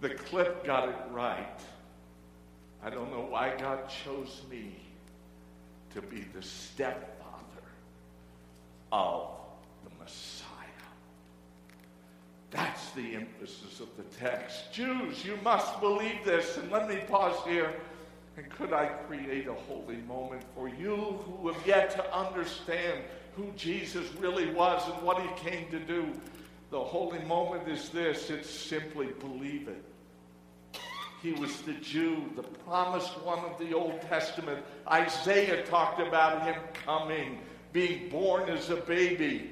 The 0.00 0.10
clip 0.10 0.64
got 0.64 0.88
it 0.88 0.96
right. 1.10 1.60
I 2.84 2.90
don't 2.90 3.10
know 3.10 3.26
why 3.28 3.54
God 3.56 3.88
chose 3.88 4.42
me 4.50 4.76
to 5.94 6.02
be 6.02 6.24
the 6.34 6.42
stepfather 6.42 7.38
of 8.90 9.28
the 9.84 10.04
Messiah. 10.04 10.48
That's 12.52 12.90
the 12.90 13.16
emphasis 13.16 13.80
of 13.80 13.88
the 13.96 14.02
text. 14.18 14.72
Jews, 14.72 15.24
you 15.24 15.38
must 15.42 15.80
believe 15.80 16.22
this. 16.24 16.58
And 16.58 16.70
let 16.70 16.86
me 16.88 16.98
pause 17.08 17.36
here. 17.46 17.74
And 18.36 18.48
could 18.50 18.72
I 18.72 18.86
create 18.86 19.48
a 19.48 19.54
holy 19.54 19.96
moment 20.08 20.42
for 20.54 20.68
you 20.68 20.96
who 20.96 21.48
have 21.48 21.66
yet 21.66 21.90
to 21.92 22.16
understand 22.16 23.00
who 23.34 23.50
Jesus 23.56 24.06
really 24.18 24.52
was 24.52 24.86
and 24.86 25.02
what 25.02 25.20
he 25.20 25.50
came 25.50 25.70
to 25.70 25.80
do? 25.80 26.12
The 26.70 26.80
holy 26.80 27.20
moment 27.20 27.68
is 27.68 27.88
this 27.88 28.30
it's 28.30 28.48
simply 28.48 29.08
believe 29.20 29.68
it. 29.68 29.82
He 31.22 31.32
was 31.32 31.62
the 31.62 31.74
Jew, 31.74 32.30
the 32.34 32.42
promised 32.42 33.22
one 33.22 33.38
of 33.40 33.58
the 33.58 33.72
Old 33.72 34.00
Testament. 34.02 34.64
Isaiah 34.90 35.64
talked 35.64 36.00
about 36.00 36.42
him 36.42 36.56
coming, 36.72 37.38
being 37.72 38.08
born 38.08 38.48
as 38.48 38.70
a 38.70 38.76
baby, 38.76 39.50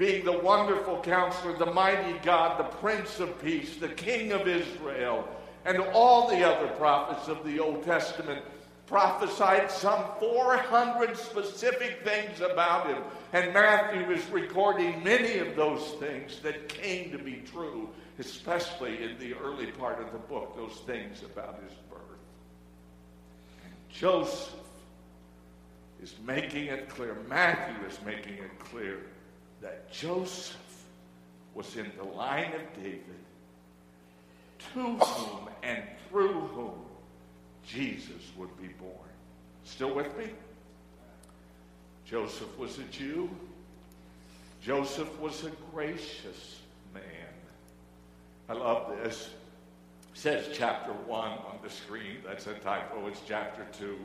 being 0.00 0.24
the 0.24 0.38
wonderful 0.38 0.98
counselor, 1.02 1.54
the 1.58 1.66
mighty 1.66 2.18
God, 2.20 2.58
the 2.58 2.76
Prince 2.78 3.20
of 3.20 3.38
Peace, 3.42 3.76
the 3.76 3.90
King 3.90 4.32
of 4.32 4.48
Israel, 4.48 5.28
and 5.66 5.78
all 5.92 6.30
the 6.30 6.42
other 6.42 6.68
prophets 6.68 7.28
of 7.28 7.44
the 7.44 7.60
Old 7.60 7.84
Testament 7.84 8.42
prophesied 8.86 9.70
some 9.70 10.02
400 10.18 11.14
specific 11.18 12.02
things 12.02 12.40
about 12.40 12.86
him. 12.86 13.02
And 13.34 13.52
Matthew 13.52 14.10
is 14.10 14.26
recording 14.30 15.04
many 15.04 15.36
of 15.36 15.54
those 15.54 15.82
things 16.00 16.40
that 16.40 16.70
came 16.70 17.12
to 17.12 17.18
be 17.18 17.42
true 17.52 17.90
especially 18.18 19.02
in 19.02 19.18
the 19.18 19.34
early 19.34 19.66
part 19.66 20.00
of 20.00 20.12
the 20.12 20.18
book, 20.18 20.54
those 20.56 20.78
things 20.86 21.22
about 21.22 21.58
his 21.62 21.72
birth. 21.90 22.00
Joseph 23.90 24.54
is 26.02 26.14
making 26.26 26.66
it 26.66 26.88
clear, 26.88 27.16
Matthew 27.28 27.86
is 27.86 27.98
making 28.04 28.34
it 28.34 28.58
clear 28.58 29.00
that 29.60 29.92
Joseph 29.92 30.56
was 31.54 31.76
in 31.76 31.90
the 31.96 32.04
line 32.04 32.52
of 32.54 32.82
David, 32.82 33.02
to 34.74 34.80
whom 34.80 35.48
and 35.62 35.82
through 36.08 36.32
whom 36.32 36.84
Jesus 37.66 38.32
would 38.36 38.56
be 38.60 38.68
born. 38.68 38.94
Still 39.64 39.94
with 39.94 40.16
me? 40.16 40.30
Joseph 42.04 42.58
was 42.58 42.78
a 42.78 42.82
Jew. 42.84 43.30
Joseph 44.62 45.20
was 45.20 45.44
a 45.44 45.50
gracious 45.72 46.60
man. 46.92 47.02
I 48.48 48.54
love 48.54 48.92
this. 49.02 49.30
It 50.12 50.18
says 50.18 50.48
chapter 50.52 50.92
1 50.92 51.28
on 51.30 51.58
the 51.62 51.70
screen. 51.70 52.16
That's 52.26 52.46
a 52.46 52.54
typo. 52.54 53.02
Oh, 53.04 53.06
it's 53.06 53.22
chapter 53.26 53.64
2. 53.78 53.96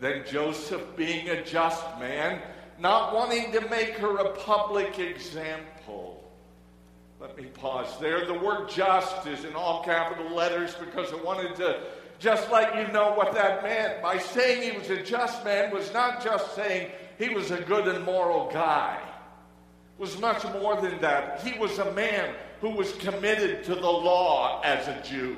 Then 0.00 0.24
Joseph, 0.26 0.96
being 0.96 1.28
a 1.28 1.44
just 1.44 1.82
man, 1.98 2.40
not 2.78 3.14
wanting 3.14 3.52
to 3.52 3.60
make 3.68 3.96
her 3.98 4.16
a 4.16 4.30
public 4.30 4.98
example. 4.98 6.24
Let 7.20 7.36
me 7.36 7.44
pause 7.44 7.98
there. 8.00 8.26
The 8.26 8.34
word 8.34 8.68
just 8.68 9.26
is 9.26 9.44
in 9.44 9.54
all 9.54 9.84
capital 9.84 10.34
letters 10.34 10.74
because 10.74 11.12
I 11.12 11.16
wanted 11.16 11.56
to 11.56 11.80
just 12.18 12.50
let 12.50 12.76
you 12.76 12.92
know 12.92 13.12
what 13.14 13.32
that 13.34 13.62
meant. 13.62 14.02
By 14.02 14.18
saying 14.18 14.62
he 14.62 14.78
was 14.78 14.90
a 14.90 15.02
just 15.02 15.44
man 15.44 15.72
was 15.72 15.92
not 15.92 16.22
just 16.22 16.54
saying 16.54 16.90
he 17.18 17.28
was 17.30 17.50
a 17.50 17.60
good 17.62 17.88
and 17.88 18.04
moral 18.04 18.50
guy. 18.52 18.98
It 19.00 20.00
was 20.00 20.18
much 20.18 20.44
more 20.52 20.80
than 20.80 21.00
that. 21.00 21.40
He 21.42 21.58
was 21.58 21.78
a 21.78 21.92
man 21.92 22.34
who 22.60 22.70
was 22.70 22.92
committed 22.94 23.64
to 23.64 23.74
the 23.74 23.80
law 23.80 24.60
as 24.62 24.88
a 24.88 25.00
Jew. 25.02 25.36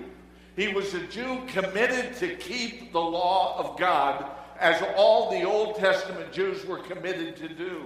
He 0.56 0.68
was 0.68 0.94
a 0.94 1.06
Jew 1.08 1.42
committed 1.48 2.16
to 2.16 2.34
keep 2.36 2.92
the 2.92 3.00
law 3.00 3.58
of 3.58 3.78
God 3.78 4.30
as 4.60 4.82
all 4.96 5.30
the 5.30 5.44
Old 5.44 5.76
Testament 5.76 6.32
Jews 6.32 6.64
were 6.66 6.78
committed 6.78 7.36
to 7.36 7.48
do. 7.48 7.82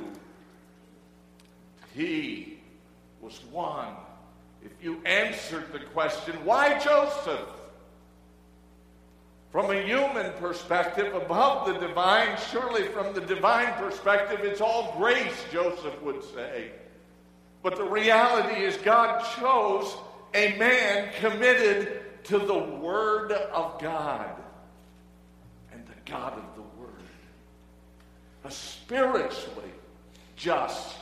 He 1.94 2.58
was 3.20 3.42
one. 3.50 3.94
If 4.64 4.72
you 4.82 5.00
answered 5.04 5.72
the 5.72 5.80
question, 5.80 6.36
why 6.44 6.78
Joseph? 6.78 7.48
From 9.50 9.70
a 9.70 9.82
human 9.82 10.32
perspective, 10.34 11.12
above 11.14 11.66
the 11.66 11.86
divine, 11.86 12.38
surely 12.52 12.84
from 12.84 13.12
the 13.14 13.20
divine 13.20 13.72
perspective, 13.74 14.40
it's 14.42 14.60
all 14.60 14.94
grace, 14.96 15.44
Joseph 15.50 16.00
would 16.02 16.22
say. 16.22 16.70
But 17.62 17.76
the 17.76 17.84
reality 17.84 18.62
is, 18.62 18.76
God 18.76 19.24
chose 19.38 19.96
a 20.34 20.56
man 20.56 21.12
committed 21.18 22.24
to 22.24 22.38
the 22.38 22.58
Word 22.58 23.32
of 23.32 23.80
God 23.80 24.36
and 25.72 25.84
the 25.84 26.10
God 26.10 26.38
of. 26.38 26.49
A 28.44 28.50
spiritually 28.50 29.70
just 30.36 30.96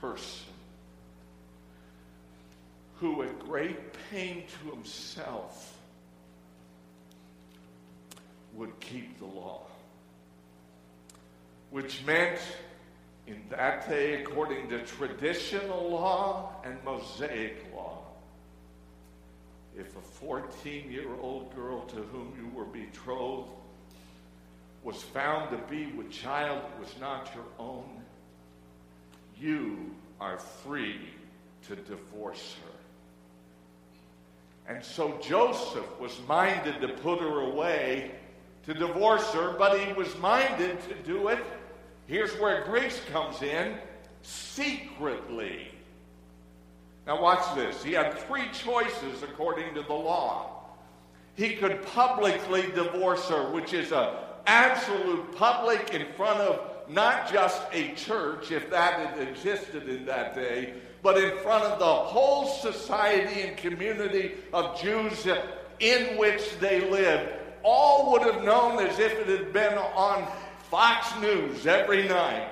person 0.00 0.52
who, 2.96 3.22
at 3.22 3.38
great 3.38 3.78
pain 4.10 4.44
to 4.46 4.70
himself, 4.70 5.78
would 8.54 8.78
keep 8.80 9.18
the 9.18 9.24
law, 9.24 9.62
which 11.70 12.04
meant 12.04 12.38
in 13.26 13.40
that 13.50 13.88
day, 13.88 14.22
according 14.22 14.68
to 14.68 14.84
traditional 14.84 15.90
law 15.90 16.52
and 16.64 16.82
Mosaic 16.84 17.64
law, 17.74 17.98
if 19.76 19.96
a 19.96 20.00
14 20.00 20.90
year 20.90 21.08
old 21.20 21.54
girl 21.54 21.82
to 21.86 21.96
whom 21.96 22.32
you 22.38 22.48
were 22.56 22.66
betrothed 22.66 23.48
was 24.94 25.02
found 25.02 25.50
to 25.50 25.58
be 25.68 25.86
with 25.92 26.10
child 26.10 26.62
was 26.80 26.94
not 27.00 27.30
your 27.34 27.44
own, 27.58 28.00
you 29.36 29.90
are 30.20 30.38
free 30.38 31.00
to 31.66 31.74
divorce 31.74 32.54
her. 32.62 32.70
And 34.74 34.84
so 34.84 35.18
Joseph 35.20 36.00
was 36.00 36.16
minded 36.28 36.80
to 36.80 36.88
put 36.88 37.20
her 37.20 37.40
away, 37.40 38.12
to 38.66 38.72
divorce 38.72 39.28
her, 39.32 39.56
but 39.58 39.80
he 39.80 39.92
was 39.92 40.16
minded 40.18 40.80
to 40.88 40.94
do 41.04 41.28
it 41.28 41.44
Here's 42.06 42.32
where 42.38 42.64
grace 42.64 43.00
comes 43.10 43.40
in 43.42 43.76
secretly. 44.22 45.68
Now, 47.06 47.20
watch 47.20 47.54
this. 47.54 47.82
He 47.82 47.92
had 47.92 48.18
three 48.18 48.48
choices 48.52 49.22
according 49.22 49.74
to 49.74 49.82
the 49.82 49.94
law. 49.94 50.64
He 51.34 51.56
could 51.56 51.84
publicly 51.86 52.62
divorce 52.74 53.28
her, 53.28 53.50
which 53.50 53.72
is 53.72 53.92
an 53.92 54.08
absolute 54.46 55.34
public 55.36 55.94
in 55.94 56.06
front 56.16 56.40
of 56.40 56.60
not 56.88 57.30
just 57.30 57.62
a 57.72 57.94
church, 57.94 58.50
if 58.50 58.70
that 58.70 58.94
had 59.00 59.28
existed 59.28 59.88
in 59.88 60.04
that 60.06 60.34
day, 60.34 60.74
but 61.02 61.18
in 61.18 61.36
front 61.38 61.64
of 61.64 61.78
the 61.78 61.84
whole 61.84 62.46
society 62.46 63.42
and 63.42 63.56
community 63.56 64.32
of 64.52 64.80
Jews 64.80 65.26
in 65.80 66.16
which 66.16 66.58
they 66.58 66.90
lived. 66.90 67.32
All 67.62 68.12
would 68.12 68.22
have 68.22 68.44
known 68.44 68.78
as 68.84 68.98
if 68.98 69.12
it 69.12 69.26
had 69.26 69.52
been 69.52 69.78
on 69.78 70.26
Fox 70.70 71.18
News 71.20 71.66
every 71.66 72.06
night. 72.08 72.48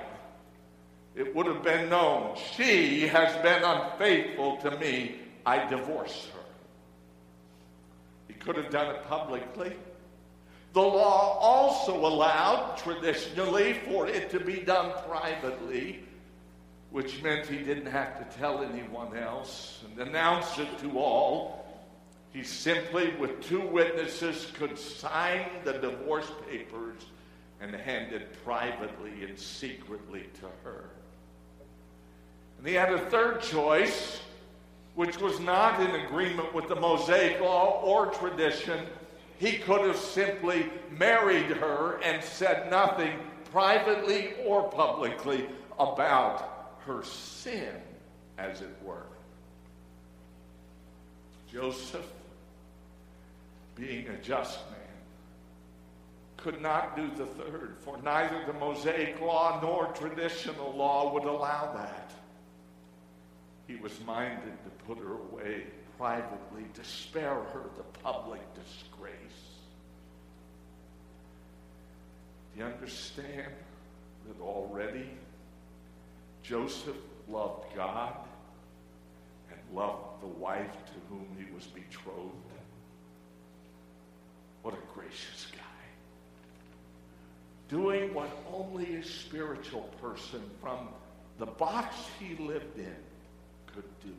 It 1.15 1.35
would 1.35 1.45
have 1.45 1.63
been 1.63 1.89
known 1.89 2.35
she 2.55 3.07
has 3.07 3.35
been 3.43 3.63
unfaithful 3.63 4.57
to 4.57 4.71
me. 4.77 5.19
I 5.45 5.67
divorce 5.69 6.27
her. 6.33 6.39
He 8.27 8.33
could 8.33 8.55
have 8.55 8.71
done 8.71 8.95
it 8.95 9.03
publicly. 9.07 9.73
The 10.73 10.81
law 10.81 11.37
also 11.39 11.95
allowed, 11.95 12.77
traditionally, 12.77 13.73
for 13.85 14.07
it 14.07 14.31
to 14.31 14.39
be 14.39 14.55
done 14.55 14.91
privately, 15.07 16.03
which 16.89 17.21
meant 17.21 17.45
he 17.45 17.57
didn't 17.57 17.91
have 17.91 18.17
to 18.17 18.37
tell 18.39 18.63
anyone 18.63 19.15
else 19.15 19.83
and 19.85 20.07
announce 20.07 20.57
it 20.57 20.79
to 20.79 20.97
all. 20.97 21.63
He 22.33 22.43
simply, 22.43 23.13
with 23.19 23.43
two 23.43 23.61
witnesses, 23.61 24.47
could 24.55 24.79
sign 24.79 25.45
the 25.63 25.73
divorce 25.73 26.31
papers 26.49 27.05
and 27.61 27.75
hand 27.75 28.11
it 28.11 28.43
privately 28.43 29.23
and 29.23 29.37
secretly 29.37 30.25
to 30.39 30.47
her. 30.63 30.89
And 32.57 32.67
he 32.67 32.73
had 32.73 32.91
a 32.91 33.09
third 33.11 33.41
choice, 33.41 34.21
which 34.95 35.19
was 35.19 35.39
not 35.39 35.79
in 35.81 36.01
agreement 36.01 36.51
with 36.51 36.67
the 36.67 36.75
Mosaic 36.75 37.39
law 37.41 37.79
or 37.83 38.07
tradition 38.07 38.87
he 39.39 39.57
could 39.57 39.81
have 39.81 39.97
simply 39.97 40.65
married 40.91 41.45
her 41.45 41.99
and 42.03 42.23
said 42.23 42.69
nothing 42.69 43.19
privately 43.51 44.33
or 44.45 44.69
publicly 44.69 45.47
about 45.79 46.77
her 46.85 47.03
sin, 47.03 47.75
as 48.37 48.61
it 48.61 48.75
were. 48.83 49.05
Joseph, 51.51 52.07
being 53.75 54.07
a 54.07 54.17
just 54.17 54.59
man, 54.71 54.79
could 56.37 56.61
not 56.61 56.95
do 56.95 57.09
the 57.15 57.25
third, 57.25 57.77
for 57.79 57.97
neither 58.01 58.43
the 58.45 58.53
Mosaic 58.53 59.21
law 59.21 59.59
nor 59.61 59.87
traditional 59.93 60.73
law 60.73 61.13
would 61.13 61.23
allow 61.23 61.71
that. 61.73 62.11
He 63.67 63.75
was 63.75 63.93
minded 64.05 64.53
to 64.63 64.85
put 64.85 64.97
her 64.97 65.13
away 65.13 65.63
privately 65.97 66.65
to 66.73 66.83
spare 66.83 67.43
her 67.53 67.63
the 67.77 67.83
public 68.01 68.41
disgrace. 68.55 69.13
Do 72.53 72.59
you 72.59 72.65
understand 72.65 73.51
that 74.27 74.41
already 74.41 75.09
Joseph 76.43 76.97
loved 77.29 77.75
God 77.75 78.15
and 79.51 79.59
loved 79.75 80.21
the 80.21 80.27
wife 80.27 80.71
to 80.71 80.93
whom 81.09 81.27
he 81.37 81.51
was 81.53 81.65
betrothed? 81.65 82.31
What 84.61 84.75
a 84.75 84.93
gracious 84.93 85.47
guy. 85.51 85.59
Doing 87.69 88.13
what 88.13 88.29
only 88.53 88.95
a 88.95 89.03
spiritual 89.03 89.89
person 90.01 90.41
from 90.61 90.87
the 91.37 91.45
box 91.45 91.95
he 92.19 92.35
lived 92.41 92.77
in 92.77 92.95
could 93.73 93.83
do. 94.01 94.13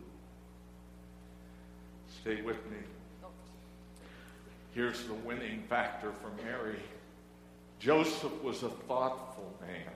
Stay 2.21 2.43
with 2.43 2.65
me. 2.71 2.79
Here's 4.75 5.05
the 5.05 5.15
winning 5.15 5.63
factor 5.69 6.13
for 6.13 6.31
Mary 6.45 6.81
Joseph 7.79 8.43
was 8.43 8.63
a 8.63 8.71
thoughtful 8.71 9.55
man. 9.61 9.93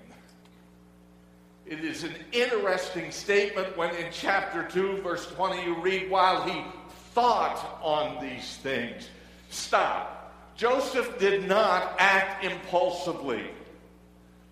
It 1.65 1.85
is 1.85 2.03
an 2.03 2.15
interesting 2.33 3.11
statement 3.13 3.77
when 3.77 3.95
in 3.97 4.07
chapter 4.11 4.65
2, 4.65 5.03
verse 5.03 5.27
20, 5.33 5.63
you 5.63 5.81
read, 5.81 6.11
while 6.11 6.43
he 6.43 6.65
thought 7.13 7.79
on 7.83 8.23
these 8.23 8.57
things. 8.59 9.09
Stop. 9.51 10.35
Joseph 10.57 11.19
did 11.19 11.47
not 11.47 11.95
act 11.99 12.45
impulsively. 12.45 13.51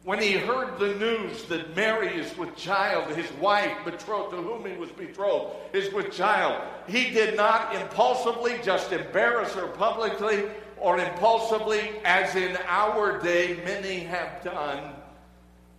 When 0.06 0.20
he 0.20 0.34
heard 0.34 0.78
the 0.78 0.94
news 0.94 1.46
that 1.46 1.74
Mary 1.74 2.14
is 2.14 2.38
with 2.38 2.54
child, 2.54 3.12
his 3.16 3.28
wife, 3.40 3.76
betrothed, 3.84 4.30
to 4.30 4.36
whom 4.36 4.64
he 4.64 4.76
was 4.76 4.90
betrothed, 4.90 5.56
is 5.72 5.92
with 5.92 6.12
child, 6.12 6.62
he 6.86 7.10
did 7.10 7.36
not 7.36 7.74
impulsively 7.74 8.54
just 8.62 8.92
embarrass 8.92 9.52
her 9.54 9.66
publicly 9.66 10.44
or 10.76 11.00
impulsively, 11.00 11.90
as 12.04 12.36
in 12.36 12.56
our 12.68 13.20
day 13.20 13.60
many 13.64 13.98
have 13.98 14.44
done. 14.44 14.92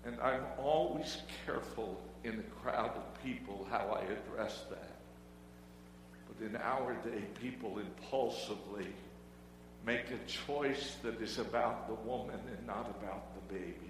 And 0.04 0.20
I'm 0.20 0.44
always 0.58 1.20
careful 1.46 1.98
in 2.26 2.38
a 2.38 2.62
crowd 2.62 2.98
of 2.98 3.24
people 3.24 3.66
how 3.72 3.98
I 3.98 4.02
address 4.12 4.66
that. 4.70 4.98
But 6.28 6.46
in 6.46 6.58
our 6.58 6.96
day, 6.96 7.24
people 7.42 7.80
impulsively 7.80 8.88
make 9.86 10.12
a 10.12 10.30
choice 10.30 10.98
that 11.02 11.22
is 11.22 11.38
about 11.38 11.88
the 11.88 11.96
woman 12.06 12.42
and 12.58 12.68
not 12.68 12.94
about 13.00 13.24
the 13.34 13.54
baby 13.54 13.87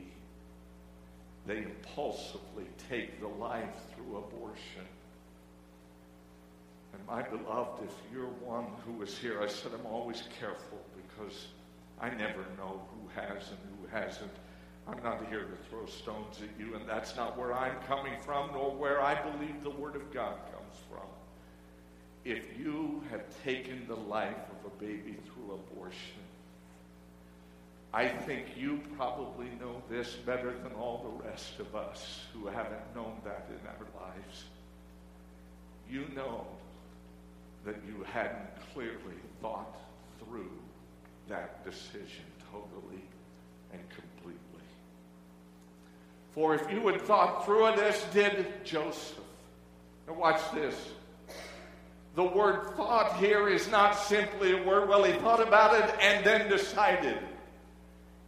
they 1.48 1.60
impulsively 1.60 2.66
take 2.90 3.20
the 3.22 3.28
life 3.28 3.76
through 3.96 4.18
abortion. 4.18 4.86
And 6.94 7.08
my 7.08 7.22
beloved, 7.22 7.84
if 7.84 7.94
you're 8.12 8.26
one 8.26 8.66
who 8.86 9.02
is 9.02 9.18
here, 9.18 9.42
I 9.42 9.48
said 9.48 9.72
I'm 9.74 9.86
always 9.86 10.24
careful 10.40 10.80
because 10.96 11.48
I 12.02 12.10
never 12.10 12.42
know 12.58 12.82
who 12.92 13.08
has 13.16 13.50
and 13.50 13.60
who 13.80 13.88
hasn't. 13.98 14.32
I'm 14.88 15.02
not 15.04 15.26
here 15.30 15.44
to 15.44 15.70
throw 15.70 15.86
stones 15.86 16.40
at 16.42 16.60
you, 16.60 16.76
and 16.76 16.88
that's 16.88 17.16
not 17.16 17.38
where 17.38 17.54
I'm 17.54 17.78
coming 17.88 18.14
from, 18.22 18.52
nor 18.54 18.72
where 18.72 19.02
I 19.02 19.22
believe 19.32 19.64
the 19.64 19.70
Word 19.70 19.96
of 19.96 20.14
God 20.14 20.36
comes 20.52 20.76
from. 20.90 21.08
If 22.24 22.44
you 22.58 23.04
have 23.10 23.24
taken 23.44 23.86
the 23.88 23.96
life 23.96 24.36
of 24.36 24.72
a 24.72 24.76
baby 24.84 25.18
through 25.26 25.56
abortion, 25.56 26.27
I 27.94 28.08
think 28.08 28.46
you 28.58 28.82
probably 28.98 29.48
know 29.60 29.82
this 29.90 30.14
better 30.26 30.54
than 30.64 30.74
all 30.74 31.04
the 31.04 31.30
rest 31.30 31.60
of 31.60 31.76
us 31.76 32.26
who 32.34 32.48
haven't 32.48 32.96
known 32.96 33.14
that 33.24 33.48
in 33.50 33.68
our 33.68 34.06
lives. 34.06 34.44
You 35.90 36.06
know 36.16 36.46
that 37.66 37.76
you 37.88 38.04
hadn't 38.04 38.50
clearly 38.74 39.18
thought 39.42 39.78
through 40.20 40.52
that 41.30 41.64
decision 41.66 42.26
totally 42.52 43.02
and 43.72 43.82
completely. 43.90 44.38
For 46.34 46.56
if 46.56 46.72
you 46.72 46.86
had 46.88 47.02
thought 47.02 47.46
through 47.46 47.68
it 47.68 47.80
as 47.80 48.02
did 48.14 48.64
Joseph, 48.64 49.18
now 50.08 50.14
watch 50.14 50.42
this. 50.54 50.76
The 52.16 52.24
word 52.24 52.76
thought 52.76 53.18
here 53.18 53.48
is 53.48 53.70
not 53.70 53.92
simply 53.92 54.58
a 54.58 54.64
word, 54.64 54.90
well, 54.90 55.04
he 55.04 55.14
thought 55.14 55.46
about 55.46 55.76
it 55.76 55.96
and 56.02 56.26
then 56.26 56.50
decided. 56.50 57.18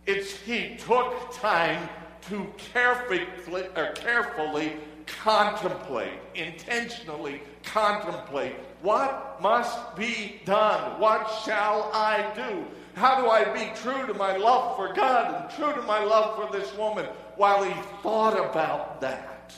It's 0.06 0.38
he 0.38 0.76
took 0.78 1.34
time 1.34 1.90
to 2.30 2.52
carefully, 2.58 3.28
or 3.76 3.94
carefully 3.94 4.74
contemplate, 5.06 6.20
intentionally 6.36 7.42
contemplate 7.64 8.56
what 8.82 9.42
must 9.42 9.96
be 9.96 10.42
done? 10.46 11.00
What 11.00 11.30
shall 11.44 11.92
I 11.94 12.32
do? 12.34 12.66
How 12.96 13.22
do 13.22 13.30
I 13.30 13.44
be 13.54 13.72
true 13.76 14.08
to 14.08 14.14
my 14.14 14.38
love 14.38 14.78
for 14.78 14.94
God 14.94 15.36
and 15.36 15.52
true 15.52 15.74
to 15.74 15.82
my 15.82 16.04
love 16.04 16.36
for 16.36 16.58
this 16.58 16.74
woman 16.78 17.06
while 17.36 17.64
he 17.64 17.74
thought 18.02 18.38
about 18.38 19.02
that? 19.02 19.54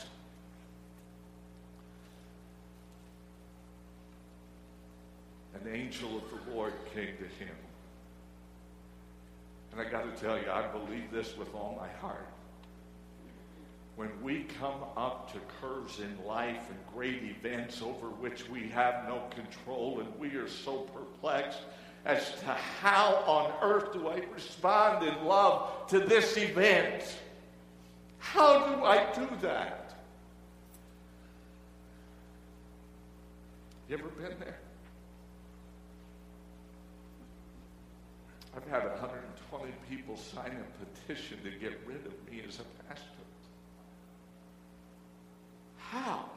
An 5.54 5.72
angel 5.72 6.16
of 6.16 6.24
the 6.30 6.52
Lord 6.52 6.72
came 6.92 7.16
to 7.18 7.44
him 7.44 7.54
and 9.72 9.80
I 9.80 9.84
got 9.84 10.04
to 10.04 10.22
tell 10.22 10.38
you, 10.38 10.50
I 10.50 10.66
believe 10.68 11.10
this 11.10 11.36
with 11.36 11.54
all 11.54 11.76
my 11.80 11.88
heart. 12.00 12.28
When 13.96 14.10
we 14.22 14.44
come 14.60 14.84
up 14.96 15.32
to 15.32 15.38
curves 15.60 16.00
in 16.00 16.24
life 16.26 16.68
and 16.68 16.78
great 16.94 17.22
events 17.22 17.82
over 17.82 18.08
which 18.08 18.48
we 18.48 18.68
have 18.68 19.06
no 19.06 19.22
control 19.30 20.00
and 20.00 20.18
we 20.18 20.36
are 20.36 20.48
so 20.48 20.88
perplexed 20.94 21.60
as 22.04 22.34
to 22.40 22.46
how 22.46 23.14
on 23.26 23.52
earth 23.62 23.92
do 23.92 24.08
I 24.08 24.22
respond 24.34 25.06
in 25.06 25.24
love 25.24 25.86
to 25.88 26.00
this 26.00 26.36
event? 26.36 27.04
How 28.18 28.74
do 28.74 28.84
I 28.84 29.12
do 29.14 29.28
that? 29.42 29.94
You 33.88 33.98
ever 33.98 34.08
been 34.08 34.38
there? 34.40 34.58
I've 38.56 38.68
had 38.68 38.84
120 38.84 39.72
people 39.88 40.16
sign 40.16 40.56
a 40.56 40.84
petition 40.84 41.38
to 41.42 41.50
get 41.58 41.80
rid 41.86 42.04
of 42.06 42.12
me 42.30 42.42
as 42.46 42.60
a 42.60 42.84
pastor. 42.84 43.06
How 45.78 46.30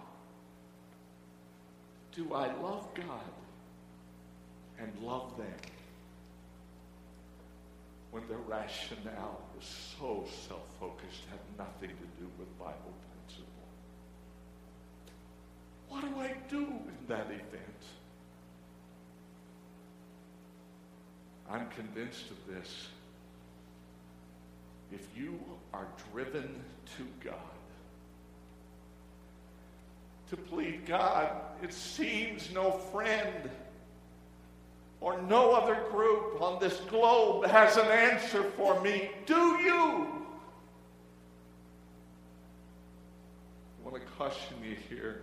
do 2.14 2.34
I 2.34 2.54
love 2.62 2.88
God 2.94 3.34
and 4.80 4.92
love 5.02 5.38
them 5.38 5.54
when 8.16 8.26
their 8.30 8.38
rationale 8.48 9.42
is 9.60 9.68
so 10.00 10.26
self 10.48 10.64
focused, 10.80 11.24
had 11.30 11.40
nothing 11.58 11.90
to 11.90 12.08
do 12.18 12.30
with 12.40 12.48
Bible 12.58 12.94
principle. 13.12 13.68
What 15.90 16.02
do 16.02 16.22
I 16.22 16.34
do 16.50 16.64
in 16.64 17.08
that 17.10 17.26
event? 17.26 17.82
I'm 21.50 21.68
convinced 21.70 22.32
of 22.32 22.56
this. 22.56 22.88
If 24.92 25.06
you 25.16 25.40
are 25.74 25.88
driven 26.12 26.64
to 26.98 27.08
God, 27.24 27.34
to 30.30 30.38
plead 30.38 30.86
God, 30.86 31.30
it 31.62 31.74
seems 31.74 32.52
no 32.52 32.72
friend 32.72 33.50
or 35.02 35.22
no 35.22 35.52
other 35.52 35.78
group 35.92 36.42
on 36.42 36.60
this 36.60 36.80
globe 36.90 37.46
has 37.46 37.78
an 37.78 37.88
answer 37.88 38.44
for 38.58 38.82
me. 38.82 39.12
Do 39.26 39.36
you? 39.36 40.08
I 43.80 43.90
want 43.90 43.96
to 43.96 44.12
caution 44.18 44.56
you 44.64 44.76
here. 44.90 45.22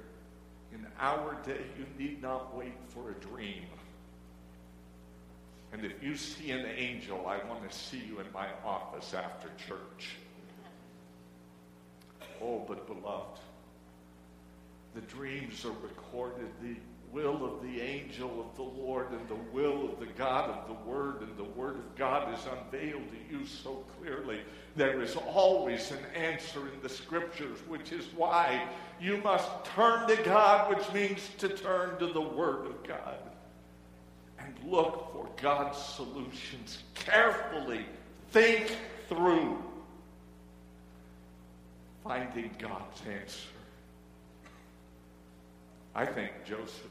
In 0.72 0.86
our 1.00 1.36
day, 1.44 1.60
you 1.76 1.84
need 1.98 2.22
not 2.22 2.56
wait 2.56 2.74
for 2.88 3.10
a 3.10 3.14
dream. 3.14 3.64
And 5.72 5.84
if 5.84 6.02
you 6.02 6.16
see 6.16 6.50
an 6.50 6.66
angel, 6.66 7.26
I 7.26 7.38
want 7.48 7.68
to 7.68 7.76
see 7.76 8.02
you 8.06 8.20
in 8.20 8.26
my 8.32 8.46
office 8.64 9.14
after 9.14 9.48
church. 9.66 10.16
Oh, 12.42 12.62
but 12.68 12.86
beloved, 12.86 13.40
the 14.94 15.00
dreams 15.02 15.64
are 15.64 15.72
recorded. 15.82 16.48
The 16.60 16.76
will 17.10 17.44
of 17.44 17.62
the 17.62 17.80
angel 17.80 18.40
of 18.40 18.56
the 18.56 18.62
Lord 18.62 19.12
and 19.12 19.26
the 19.28 19.42
will 19.52 19.90
of 19.90 19.98
the 19.98 20.06
God 20.06 20.50
of 20.50 20.66
the 20.66 20.90
Word 20.90 21.22
and 21.22 21.36
the 21.38 21.44
Word 21.44 21.76
of 21.76 21.96
God 21.96 22.34
is 22.34 22.40
unveiled 22.46 23.04
to 23.10 23.34
you 23.34 23.46
so 23.46 23.84
clearly. 23.98 24.40
There 24.76 25.00
is 25.00 25.16
always 25.16 25.90
an 25.90 26.04
answer 26.14 26.60
in 26.60 26.82
the 26.82 26.88
Scriptures, 26.88 27.58
which 27.66 27.92
is 27.92 28.06
why 28.14 28.66
you 29.00 29.18
must 29.18 29.48
turn 29.64 30.06
to 30.08 30.16
God, 30.22 30.74
which 30.74 30.92
means 30.92 31.30
to 31.38 31.48
turn 31.48 31.98
to 31.98 32.06
the 32.06 32.20
Word 32.20 32.66
of 32.66 32.82
God 32.86 33.31
and 34.44 34.70
look 34.70 35.12
for 35.12 35.28
God's 35.40 35.78
solutions 35.78 36.82
carefully. 36.94 37.86
Think 38.30 38.76
through 39.08 39.62
finding 42.02 42.50
God's 42.58 43.02
answer. 43.06 43.48
I 45.94 46.06
think 46.06 46.32
Joseph 46.46 46.90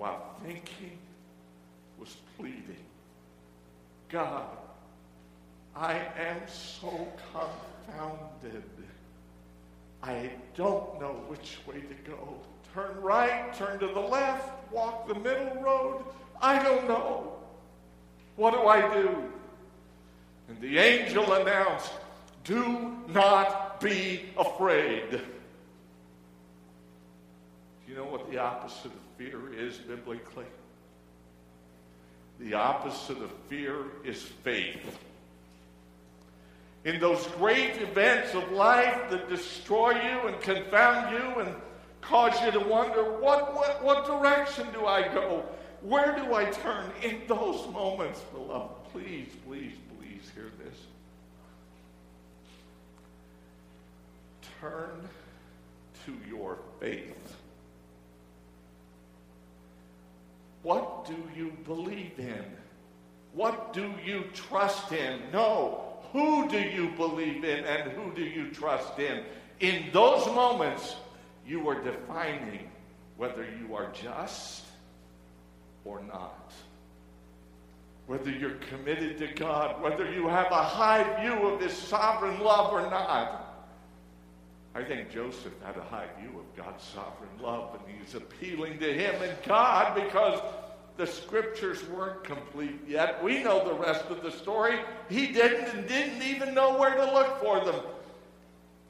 while 0.00 0.34
thinking 0.42 0.96
was 1.98 2.16
pleading, 2.38 2.86
God, 4.08 4.56
I 5.76 5.92
am 5.92 6.40
so 6.48 7.06
confounded. 7.30 8.64
I 10.02 10.30
don't 10.56 10.98
know 10.98 11.22
which 11.28 11.58
way 11.66 11.82
to 11.82 12.10
go. 12.10 12.34
Turn 12.74 13.00
right, 13.00 13.52
turn 13.54 13.78
to 13.80 13.86
the 13.86 14.00
left, 14.00 14.72
walk 14.72 15.08
the 15.08 15.14
middle 15.14 15.60
road. 15.60 16.04
I 16.40 16.62
don't 16.62 16.86
know. 16.86 17.32
What 18.36 18.52
do 18.52 18.60
I 18.60 18.80
do? 18.94 19.10
And 20.48 20.60
the 20.60 20.78
angel 20.78 21.32
announced, 21.32 21.92
Do 22.44 22.96
not 23.08 23.80
be 23.80 24.30
afraid. 24.36 25.10
Do 25.10 25.20
you 27.88 27.94
know 27.94 28.04
what 28.04 28.30
the 28.30 28.38
opposite 28.38 28.92
of 28.92 29.00
fear 29.18 29.52
is 29.52 29.76
biblically? 29.78 30.46
The 32.38 32.54
opposite 32.54 33.18
of 33.18 33.30
fear 33.48 33.84
is 34.04 34.22
faith. 34.22 34.98
In 36.84 36.98
those 37.00 37.26
great 37.38 37.76
events 37.82 38.34
of 38.34 38.50
life 38.52 39.10
that 39.10 39.28
destroy 39.28 39.90
you 39.90 40.28
and 40.28 40.40
confound 40.40 41.12
you 41.12 41.40
and 41.42 41.54
cause 42.10 42.42
you 42.42 42.50
to 42.50 42.58
wonder, 42.58 43.04
what, 43.04 43.54
what, 43.54 43.84
what 43.84 44.04
direction 44.04 44.66
do 44.72 44.84
I 44.84 45.02
go? 45.02 45.44
Where 45.80 46.16
do 46.16 46.34
I 46.34 46.46
turn? 46.46 46.90
In 47.02 47.22
those 47.28 47.72
moments, 47.72 48.20
beloved, 48.32 48.90
please, 48.92 49.28
please, 49.46 49.74
please 49.96 50.28
hear 50.34 50.50
this. 50.64 50.76
Turn 54.60 55.08
to 56.04 56.16
your 56.28 56.58
faith. 56.80 57.36
What 60.62 61.06
do 61.06 61.16
you 61.36 61.52
believe 61.64 62.18
in? 62.18 62.44
What 63.34 63.72
do 63.72 63.94
you 64.04 64.24
trust 64.34 64.90
in? 64.90 65.20
No. 65.32 65.84
Who 66.12 66.48
do 66.48 66.58
you 66.58 66.90
believe 66.96 67.44
in 67.44 67.64
and 67.64 67.92
who 67.92 68.12
do 68.16 68.22
you 68.22 68.50
trust 68.50 68.98
in? 68.98 69.22
In 69.60 69.84
those 69.92 70.26
moments, 70.26 70.96
you 71.50 71.68
are 71.68 71.82
defining 71.82 72.70
whether 73.16 73.44
you 73.60 73.74
are 73.74 73.90
just 73.92 74.64
or 75.84 76.00
not. 76.02 76.52
Whether 78.06 78.30
you're 78.30 78.58
committed 78.70 79.18
to 79.18 79.26
God, 79.34 79.82
whether 79.82 80.10
you 80.12 80.28
have 80.28 80.50
a 80.52 80.62
high 80.62 81.20
view 81.20 81.48
of 81.48 81.60
His 81.60 81.72
sovereign 81.72 82.40
love 82.40 82.72
or 82.72 82.88
not. 82.88 83.46
I 84.74 84.84
think 84.84 85.10
Joseph 85.10 85.52
had 85.64 85.76
a 85.76 85.82
high 85.82 86.06
view 86.20 86.38
of 86.38 86.56
God's 86.56 86.84
sovereign 86.84 87.30
love, 87.42 87.74
and 87.74 87.98
he's 87.98 88.14
appealing 88.14 88.78
to 88.78 88.92
him 88.92 89.20
and 89.20 89.36
God 89.44 89.96
because 89.96 90.40
the 90.96 91.06
scriptures 91.06 91.82
weren't 91.88 92.22
complete 92.22 92.78
yet. 92.86 93.22
We 93.22 93.42
know 93.42 93.64
the 93.64 93.74
rest 93.74 94.04
of 94.10 94.22
the 94.22 94.30
story. 94.30 94.78
He 95.08 95.28
didn't 95.28 95.74
and 95.74 95.88
didn't 95.88 96.22
even 96.22 96.54
know 96.54 96.78
where 96.78 96.94
to 96.94 97.04
look 97.12 97.40
for 97.40 97.64
them, 97.64 97.80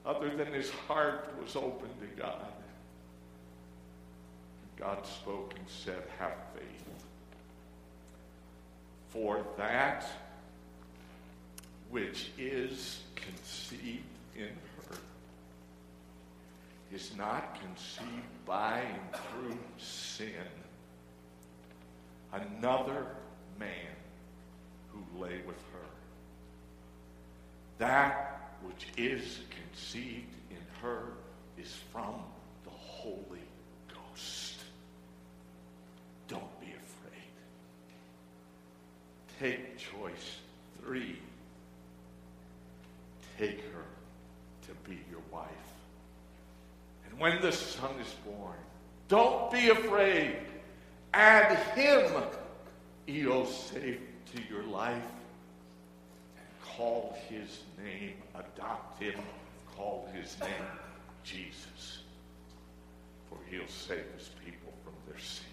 other 0.07 0.35
than 0.35 0.53
his 0.53 0.71
heart 0.71 1.33
was 1.43 1.57
open 1.57 1.89
to 2.01 2.21
God. 2.21 2.53
God 4.79 5.05
spoke 5.07 5.55
and 5.57 5.69
said, 5.69 6.03
Have 6.19 6.35
faith. 6.55 6.65
For 9.11 9.45
that 9.57 10.07
which 11.91 12.31
is 12.39 13.03
conceived 13.15 14.05
in 14.37 14.49
her 14.49 14.97
is 16.93 17.15
not 17.17 17.61
conceived 17.61 18.47
by 18.47 18.81
and 18.81 19.13
through 19.13 19.59
sin. 19.79 20.33
Another 22.33 23.07
man 23.59 23.95
who 24.93 25.21
lay 25.21 25.41
with 25.47 25.61
her. 25.73 25.89
That 27.79 28.50
which 28.63 28.87
is 28.97 29.41
conceived 29.51 30.35
in 30.51 30.59
her 30.83 31.05
is 31.59 31.75
from 31.93 32.15
the 32.65 32.71
Holy 32.71 33.47
Ghost. 33.89 34.57
Don't 36.29 36.61
be 36.61 36.67
afraid. 36.69 37.33
Take 39.39 39.79
choice 39.79 40.39
three. 40.83 41.19
Take 43.39 43.61
her 43.73 43.85
to 44.67 44.89
be 44.89 44.99
your 45.11 45.23
wife 45.33 45.49
And 47.09 47.19
when 47.19 47.41
the 47.41 47.53
Son 47.53 47.91
is 48.01 48.15
born. 48.25 48.59
Don't 49.09 49.51
be 49.51 49.71
afraid. 49.71 50.37
Add 51.13 51.57
him, 51.75 52.23
Eoseph, 53.09 53.99
to 54.33 54.43
your 54.49 54.63
life 54.65 55.03
call 56.81 57.15
his 57.29 57.61
name, 57.85 58.15
adopt 58.35 59.03
him, 59.03 59.21
call 59.77 60.09
his 60.15 60.41
name 60.41 60.49
Jesus. 61.23 61.99
For 63.29 63.37
he'll 63.51 63.69
save 63.69 64.07
his 64.17 64.31
people 64.43 64.73
from 64.83 64.95
their 65.07 65.19
sins. 65.19 65.45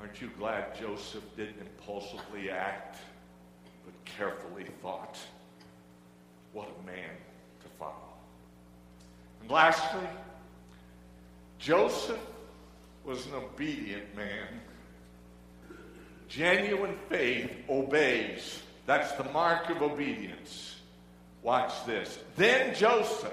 Aren't 0.00 0.22
you 0.22 0.30
glad 0.38 0.74
Joseph 0.80 1.24
didn't 1.36 1.60
impulsively 1.60 2.50
act, 2.50 2.96
but 3.84 3.92
carefully 4.06 4.64
thought? 4.80 5.18
What 6.54 6.70
a 6.82 6.86
man 6.86 7.10
to 7.62 7.68
follow. 7.78 8.14
And 9.42 9.50
lastly, 9.50 10.08
Joseph 11.58 12.18
was 13.04 13.26
an 13.26 13.34
obedient 13.34 14.16
man. 14.16 14.48
Genuine 16.30 16.96
faith 17.10 17.50
obeys. 17.68 18.62
That's 18.86 19.12
the 19.12 19.24
mark 19.24 19.70
of 19.70 19.82
obedience. 19.82 20.76
Watch 21.42 21.72
this. 21.86 22.18
Then 22.36 22.74
Joseph 22.74 23.32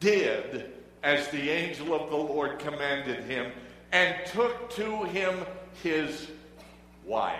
did 0.00 0.72
as 1.02 1.28
the 1.28 1.50
angel 1.50 1.94
of 1.94 2.10
the 2.10 2.16
Lord 2.16 2.58
commanded 2.58 3.24
him 3.24 3.52
and 3.92 4.14
took 4.26 4.70
to 4.70 5.04
him 5.04 5.34
his 5.82 6.28
wife. 7.04 7.38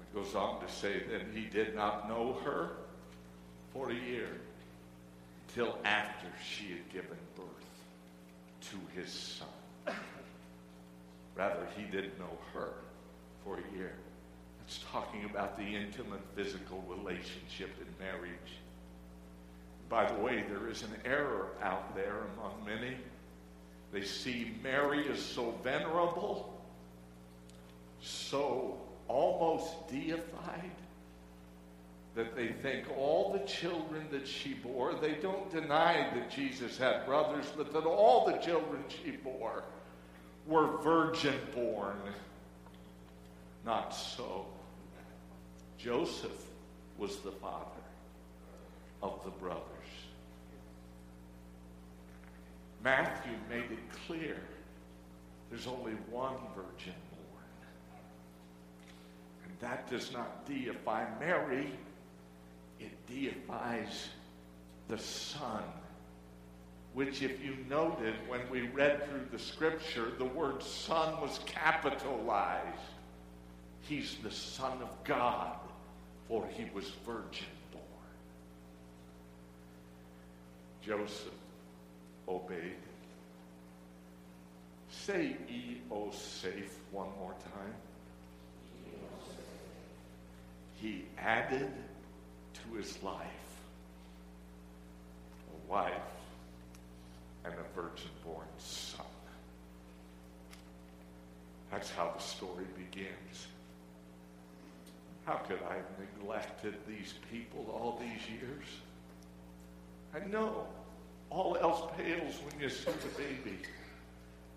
It 0.00 0.14
goes 0.14 0.34
on 0.34 0.60
to 0.64 0.72
say 0.72 1.02
that 1.10 1.22
he 1.34 1.42
did 1.46 1.74
not 1.74 2.08
know 2.08 2.38
her 2.44 2.70
for 3.72 3.90
a 3.90 3.94
year 3.94 4.40
till 5.54 5.78
after 5.84 6.28
she 6.42 6.70
had 6.70 6.92
given 6.92 7.18
birth 7.36 7.46
to 8.70 9.00
his 9.00 9.12
son. 9.12 9.94
Rather, 11.36 11.66
he 11.76 11.84
didn't 11.84 12.18
know 12.18 12.38
her 12.54 12.72
for 13.46 13.58
a 13.58 13.78
year. 13.78 13.92
It's 14.66 14.80
talking 14.90 15.24
about 15.24 15.56
the 15.56 15.64
intimate 15.64 16.20
physical 16.34 16.82
relationship 16.88 17.70
in 17.80 18.04
marriage. 18.04 18.58
By 19.88 20.10
the 20.10 20.18
way, 20.18 20.44
there 20.48 20.68
is 20.68 20.82
an 20.82 20.90
error 21.04 21.50
out 21.62 21.94
there 21.94 22.22
among 22.34 22.64
many. 22.66 22.96
They 23.92 24.02
see 24.02 24.56
Mary 24.64 25.08
as 25.08 25.22
so 25.22 25.54
venerable, 25.62 26.60
so 28.02 28.80
almost 29.06 29.88
deified, 29.88 30.72
that 32.16 32.34
they 32.34 32.48
think 32.48 32.86
all 32.98 33.32
the 33.32 33.46
children 33.46 34.08
that 34.10 34.26
she 34.26 34.54
bore, 34.54 34.94
they 34.94 35.12
don't 35.14 35.48
deny 35.52 36.10
that 36.14 36.30
Jesus 36.30 36.76
had 36.76 37.06
brothers, 37.06 37.44
but 37.56 37.72
that 37.72 37.84
all 37.84 38.26
the 38.26 38.38
children 38.38 38.82
she 38.88 39.12
bore 39.12 39.62
were 40.48 40.78
virgin 40.78 41.36
born. 41.54 41.96
Not 43.66 43.92
so. 43.92 44.46
Joseph 45.76 46.46
was 46.98 47.16
the 47.18 47.32
father 47.32 47.64
of 49.02 49.20
the 49.24 49.30
brothers. 49.30 49.62
Matthew 52.84 53.32
made 53.50 53.72
it 53.72 54.06
clear 54.06 54.38
there's 55.50 55.66
only 55.66 55.92
one 56.10 56.36
virgin 56.54 56.94
born. 57.10 57.44
And 59.44 59.52
that 59.60 59.90
does 59.90 60.12
not 60.12 60.46
deify 60.46 61.04
Mary, 61.18 61.72
it 62.78 63.06
deifies 63.08 64.08
the 64.88 64.98
Son. 64.98 65.64
Which, 66.94 67.20
if 67.20 67.44
you 67.44 67.56
noted 67.68 68.14
when 68.28 68.48
we 68.48 68.62
read 68.68 69.08
through 69.08 69.26
the 69.30 69.38
scripture, 69.38 70.12
the 70.18 70.24
word 70.24 70.62
Son 70.62 71.20
was 71.20 71.40
capitalized. 71.44 72.95
He's 73.88 74.16
the 74.22 74.30
Son 74.30 74.82
of 74.82 75.04
God 75.04 75.56
for 76.28 76.46
he 76.48 76.66
was 76.74 76.90
virgin 77.04 77.46
born. 77.72 77.84
Joseph 80.82 81.32
obeyed. 82.28 82.76
Say 84.90 85.36
E 85.48 85.78
O 85.90 86.10
safe 86.10 86.76
one 86.90 87.08
more 87.18 87.34
time. 87.54 87.74
He 90.80 91.04
added 91.18 91.72
to 92.54 92.76
his 92.76 93.00
life 93.02 93.22
a 95.52 95.72
wife 95.72 95.92
and 97.44 97.54
a 97.54 97.80
virgin 97.80 98.10
born 98.24 98.46
son. 98.58 99.06
That's 101.70 101.90
how 101.90 102.12
the 102.16 102.22
story 102.22 102.66
begins. 102.76 103.46
How 105.26 105.34
could 105.38 105.58
I 105.68 105.74
have 105.74 105.98
neglected 105.98 106.74
these 106.86 107.14
people 107.32 107.66
all 107.68 108.00
these 108.00 108.30
years? 108.30 108.64
I 110.14 110.24
know 110.28 110.68
all 111.30 111.58
else 111.60 111.90
pales 111.96 112.38
when 112.44 112.60
you 112.62 112.68
see 112.68 112.92
the 112.92 113.08
baby. 113.18 113.58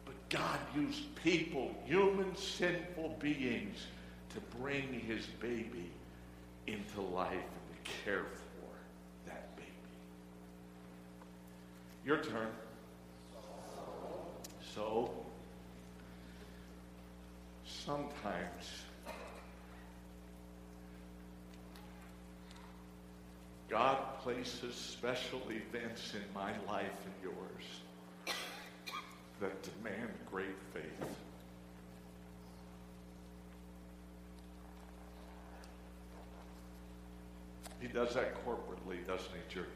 But 0.05 0.13
God 0.29 0.59
used 0.75 1.15
people, 1.15 1.73
human 1.85 2.35
sinful 2.35 3.17
beings, 3.19 3.87
to 4.35 4.39
bring 4.59 4.93
his 4.93 5.25
baby 5.25 5.89
into 6.67 7.01
life 7.01 7.31
and 7.31 7.85
to 7.85 7.91
care 8.05 8.25
for 8.25 9.27
that 9.27 9.55
baby. 9.55 9.69
Your 12.05 12.17
turn. 12.17 12.51
So, 14.75 15.11
sometimes 17.65 18.83
God 23.69 23.97
places 24.23 24.73
special 24.73 25.41
events 25.49 26.13
in 26.15 26.23
my 26.33 26.51
life 26.67 26.89
and 27.05 27.13
yours 27.21 28.35
that 29.39 29.61
demand 29.61 30.09
great 30.31 30.57
faith. 30.73 31.15
He 37.79 37.87
does 37.87 38.15
that 38.15 38.43
corporately, 38.45 39.05
doesn't 39.07 39.29
he, 39.31 39.53
church? 39.53 39.67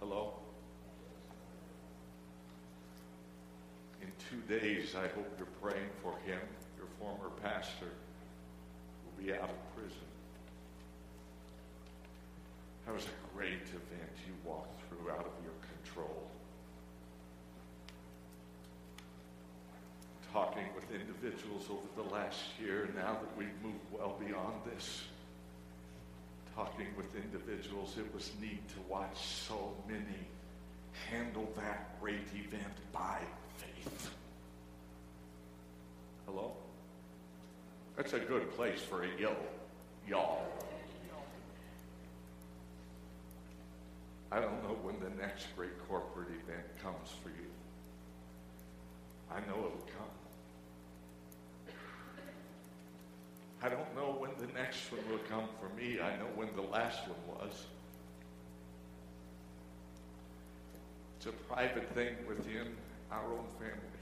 Hello? 0.00 0.32
In 4.00 4.08
two 4.30 4.58
days, 4.58 4.94
I 4.96 5.06
hope 5.08 5.30
you're 5.38 5.46
praying 5.62 5.90
for 6.02 6.12
him. 6.26 6.40
Your 6.78 6.88
former 6.98 7.30
pastor 7.42 7.92
will 9.04 9.24
be 9.24 9.32
out 9.32 9.50
of 9.50 9.76
prison. 9.76 10.09
That 12.90 12.96
was 12.96 13.06
a 13.06 13.36
great 13.36 13.52
event 13.52 14.10
you 14.26 14.34
walked 14.44 14.80
through 14.88 15.12
out 15.12 15.20
of 15.20 15.32
your 15.44 15.54
control. 15.84 16.26
Talking 20.32 20.64
with 20.74 20.90
individuals 20.90 21.68
over 21.70 21.86
the 21.94 22.12
last 22.12 22.40
year, 22.60 22.88
now 22.96 23.12
that 23.12 23.36
we've 23.38 23.54
moved 23.62 23.78
well 23.92 24.16
beyond 24.18 24.54
this, 24.74 25.04
talking 26.56 26.88
with 26.96 27.14
individuals, 27.14 27.94
it 27.96 28.12
was 28.12 28.32
neat 28.40 28.68
to 28.70 28.80
watch 28.88 29.16
so 29.24 29.72
many 29.86 30.26
handle 31.08 31.48
that 31.54 32.00
great 32.00 32.26
event 32.34 32.74
by 32.92 33.20
faith. 33.58 34.10
Hello? 36.26 36.54
That's 37.96 38.14
a 38.14 38.18
good 38.18 38.50
place 38.56 38.80
for 38.80 39.04
a 39.04 39.08
yo, 39.16 39.36
y'all. 40.08 40.42
I 44.32 44.38
don't 44.38 44.62
know 44.62 44.76
when 44.82 45.00
the 45.00 45.10
next 45.20 45.46
great 45.56 45.76
corporate 45.88 46.28
event 46.28 46.64
comes 46.82 47.10
for 47.22 47.30
you. 47.30 47.50
I 49.30 49.40
know 49.40 49.58
it'll 49.58 49.88
come. 49.98 51.74
I 53.62 53.68
don't 53.68 53.94
know 53.94 54.16
when 54.18 54.30
the 54.38 54.52
next 54.54 54.90
one 54.90 55.00
will 55.10 55.24
come 55.28 55.48
for 55.60 55.68
me. 55.76 56.00
I 56.00 56.16
know 56.16 56.28
when 56.34 56.48
the 56.54 56.62
last 56.62 57.00
one 57.08 57.38
was. 57.38 57.66
It's 61.16 61.26
a 61.26 61.32
private 61.52 61.92
thing 61.94 62.14
within 62.26 62.74
our 63.10 63.24
own 63.24 63.44
family. 63.58 64.00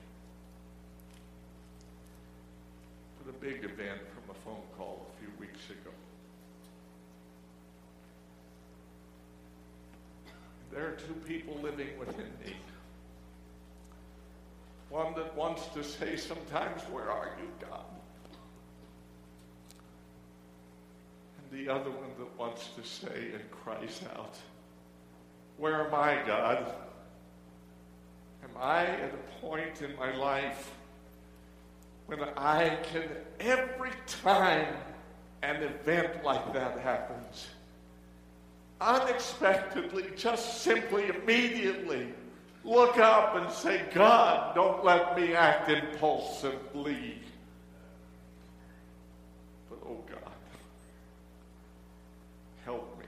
For 3.19 3.33
the 3.33 3.39
big 3.39 3.65
event 3.65 4.01
from 4.15 4.31
a 4.31 4.39
phone 4.45 4.63
call 4.77 5.07
a 5.17 5.21
few 5.21 5.33
weeks 5.41 5.69
ago. 5.71 5.91
There 10.79 10.87
are 10.87 10.93
two 10.93 11.15
people 11.27 11.59
living 11.61 11.89
within 11.99 12.31
me. 12.47 12.55
One 14.91 15.13
that 15.17 15.35
wants 15.35 15.67
to 15.75 15.83
say 15.83 16.15
sometimes, 16.15 16.83
Where 16.83 17.11
are 17.11 17.33
you, 17.41 17.49
God? 17.69 17.85
And 21.37 21.67
the 21.67 21.69
other 21.69 21.91
one 21.91 22.11
that 22.21 22.39
wants 22.39 22.69
to 22.77 22.85
say 22.85 23.33
and 23.35 23.51
cries 23.51 24.03
out, 24.15 24.37
Where 25.57 25.85
am 25.85 25.93
I, 25.93 26.25
God? 26.25 26.73
Am 28.45 28.51
I 28.57 28.87
at 28.87 29.13
a 29.13 29.41
point 29.41 29.83
in 29.83 29.97
my 29.97 30.15
life 30.15 30.71
when 32.07 32.21
I 32.37 32.79
can, 32.85 33.03
every 33.41 33.91
time 34.07 34.77
an 35.43 35.57
event 35.57 36.23
like 36.23 36.53
that 36.53 36.79
happens, 36.79 37.49
unexpectedly, 38.81 40.07
just 40.17 40.63
simply, 40.63 41.09
immediately 41.09 42.09
look 42.65 42.99
up 42.99 43.37
and 43.37 43.51
say, 43.51 43.83
God, 43.95 44.55
don't 44.55 44.85
let 44.85 45.17
me 45.17 45.35
act 45.35 45.71
impulsively. 45.71 47.19
But 49.71 49.79
oh 49.87 50.05
God, 50.09 50.33
help 52.65 52.99
me. 52.99 53.07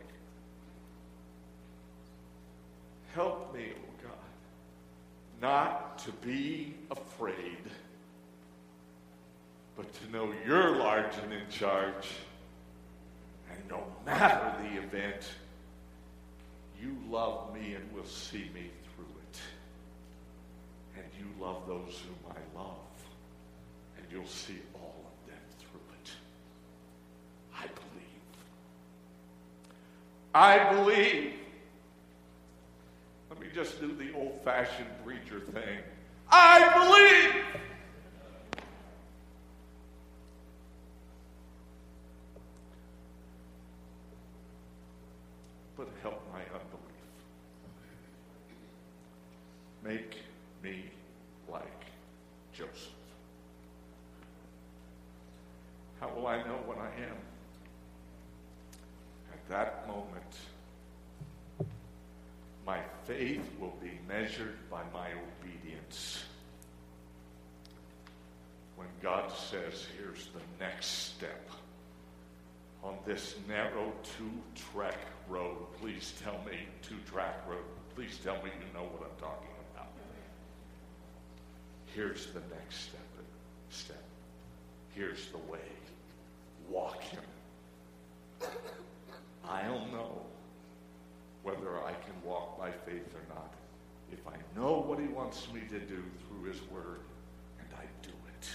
Help 3.14 3.54
me, 3.54 3.72
oh 3.76 4.02
God, 4.02 5.42
not 5.42 5.98
to 5.98 6.12
be 6.12 6.74
afraid, 6.90 7.58
but 9.76 9.92
to 9.92 10.12
know 10.12 10.32
you're 10.46 10.76
large 10.76 11.16
and 11.22 11.32
in 11.32 11.48
charge. 11.50 12.08
And 13.52 13.68
no 13.68 13.84
matter 14.06 14.54
the 14.62 14.80
event, 14.80 15.28
you 16.80 16.96
love 17.10 17.54
me 17.54 17.74
and 17.74 17.92
will 17.92 18.06
see 18.06 18.50
me 18.54 18.70
through 18.94 19.04
it. 19.30 19.40
And 20.96 21.04
you 21.18 21.44
love 21.44 21.62
those 21.66 22.00
whom 22.04 22.32
I 22.32 22.58
love, 22.58 22.76
and 23.96 24.06
you'll 24.10 24.26
see 24.26 24.60
all 24.74 25.04
of 25.06 25.30
them 25.30 25.42
through 25.58 25.80
it. 26.02 26.10
I 27.54 27.66
believe. 27.66 28.24
I 30.34 30.72
believe. 30.72 31.34
Let 33.28 33.40
me 33.40 33.46
just 33.54 33.80
do 33.80 33.94
the 33.94 34.12
old 34.14 34.40
fashioned 34.44 34.88
preacher 35.04 35.40
thing. 35.40 35.78
I 36.30 36.72
believe. 36.74 37.60
How 56.00 56.08
will 56.14 56.26
I 56.26 56.38
know 56.38 56.58
when 56.64 56.78
I 56.78 56.86
am? 56.86 57.16
At 59.32 59.48
that 59.50 59.86
moment, 59.86 60.34
my 62.66 62.80
faith 63.04 63.44
will 63.60 63.76
be 63.82 63.98
measured 64.30 64.70
by 64.70 64.82
my 64.92 65.08
obedience. 65.42 66.22
When 68.76 68.86
God 69.02 69.30
says, 69.32 69.86
here's 69.98 70.26
the 70.26 70.64
next 70.64 70.86
step 70.86 71.50
on 72.84 72.94
this 73.04 73.34
narrow 73.48 73.92
two 74.16 74.30
track 74.72 74.98
road, 75.28 75.56
please 75.80 76.14
tell 76.22 76.38
me, 76.46 76.58
two 76.80 76.96
track 77.10 77.42
road, 77.48 77.64
please 77.96 78.18
tell 78.22 78.36
me 78.36 78.50
you 78.56 78.72
know 78.72 78.86
what 78.86 79.02
I'm 79.02 79.20
talking 79.20 79.48
about. 79.74 79.88
Here's 81.86 82.26
the 82.26 82.40
next 82.54 82.82
step. 82.84 83.00
Step. 83.70 84.02
Here's 84.94 85.26
the 85.28 85.38
way. 85.52 85.58
Walk 86.68 87.02
him. 87.02 87.22
I'll 89.48 89.86
know 89.86 90.22
whether 91.42 91.78
I 91.78 91.92
can 91.92 92.14
walk 92.24 92.58
by 92.58 92.70
faith 92.70 93.12
or 93.14 93.34
not 93.34 93.54
if 94.12 94.26
I 94.26 94.36
know 94.58 94.84
what 94.86 94.98
he 94.98 95.06
wants 95.06 95.46
me 95.52 95.60
to 95.70 95.78
do 95.78 96.02
through 96.28 96.50
his 96.50 96.60
word 96.70 97.00
and 97.58 97.68
I 97.76 97.84
do 98.02 98.10
it. 98.10 98.48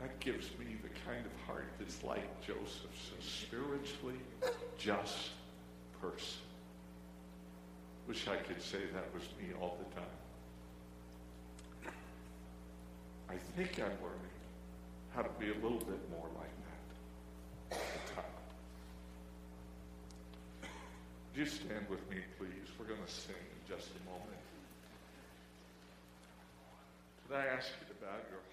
That 0.00 0.18
gives 0.20 0.46
me 0.58 0.76
the 0.82 0.88
kind 1.10 1.24
of 1.24 1.32
heart 1.46 1.66
that's 1.78 2.02
like 2.02 2.40
Joseph's, 2.40 3.12
a 3.18 3.22
spiritually 3.22 4.20
just 4.78 5.30
person. 6.00 6.40
Wish 8.08 8.26
I 8.28 8.36
could 8.36 8.62
say 8.62 8.78
that 8.92 9.12
was 9.14 9.22
me 9.38 9.54
all 9.60 9.78
the 9.78 9.94
time. 9.94 10.04
I 13.28 13.36
think 13.56 13.78
I'm 13.78 13.96
learning 14.02 14.30
how 15.14 15.22
to 15.22 15.28
be 15.38 15.50
a 15.50 15.54
little 15.54 15.78
bit 15.78 16.10
more 16.10 16.26
like 16.34 16.50
that 17.70 17.76
all 17.76 17.78
the 17.78 18.12
time. 18.14 18.24
Would 21.30 21.38
you 21.38 21.46
stand 21.46 21.86
with 21.88 22.02
me, 22.10 22.16
please? 22.38 22.66
We're 22.78 22.86
going 22.86 22.98
to 23.06 23.12
sing 23.12 23.36
in 23.38 23.74
just 23.76 23.86
a 23.86 24.10
moment. 24.10 24.42
Could 27.28 27.36
I 27.36 27.46
ask 27.46 27.70
you 27.80 27.86
to 27.86 27.94
bow 28.02 28.18
your? 28.30 28.49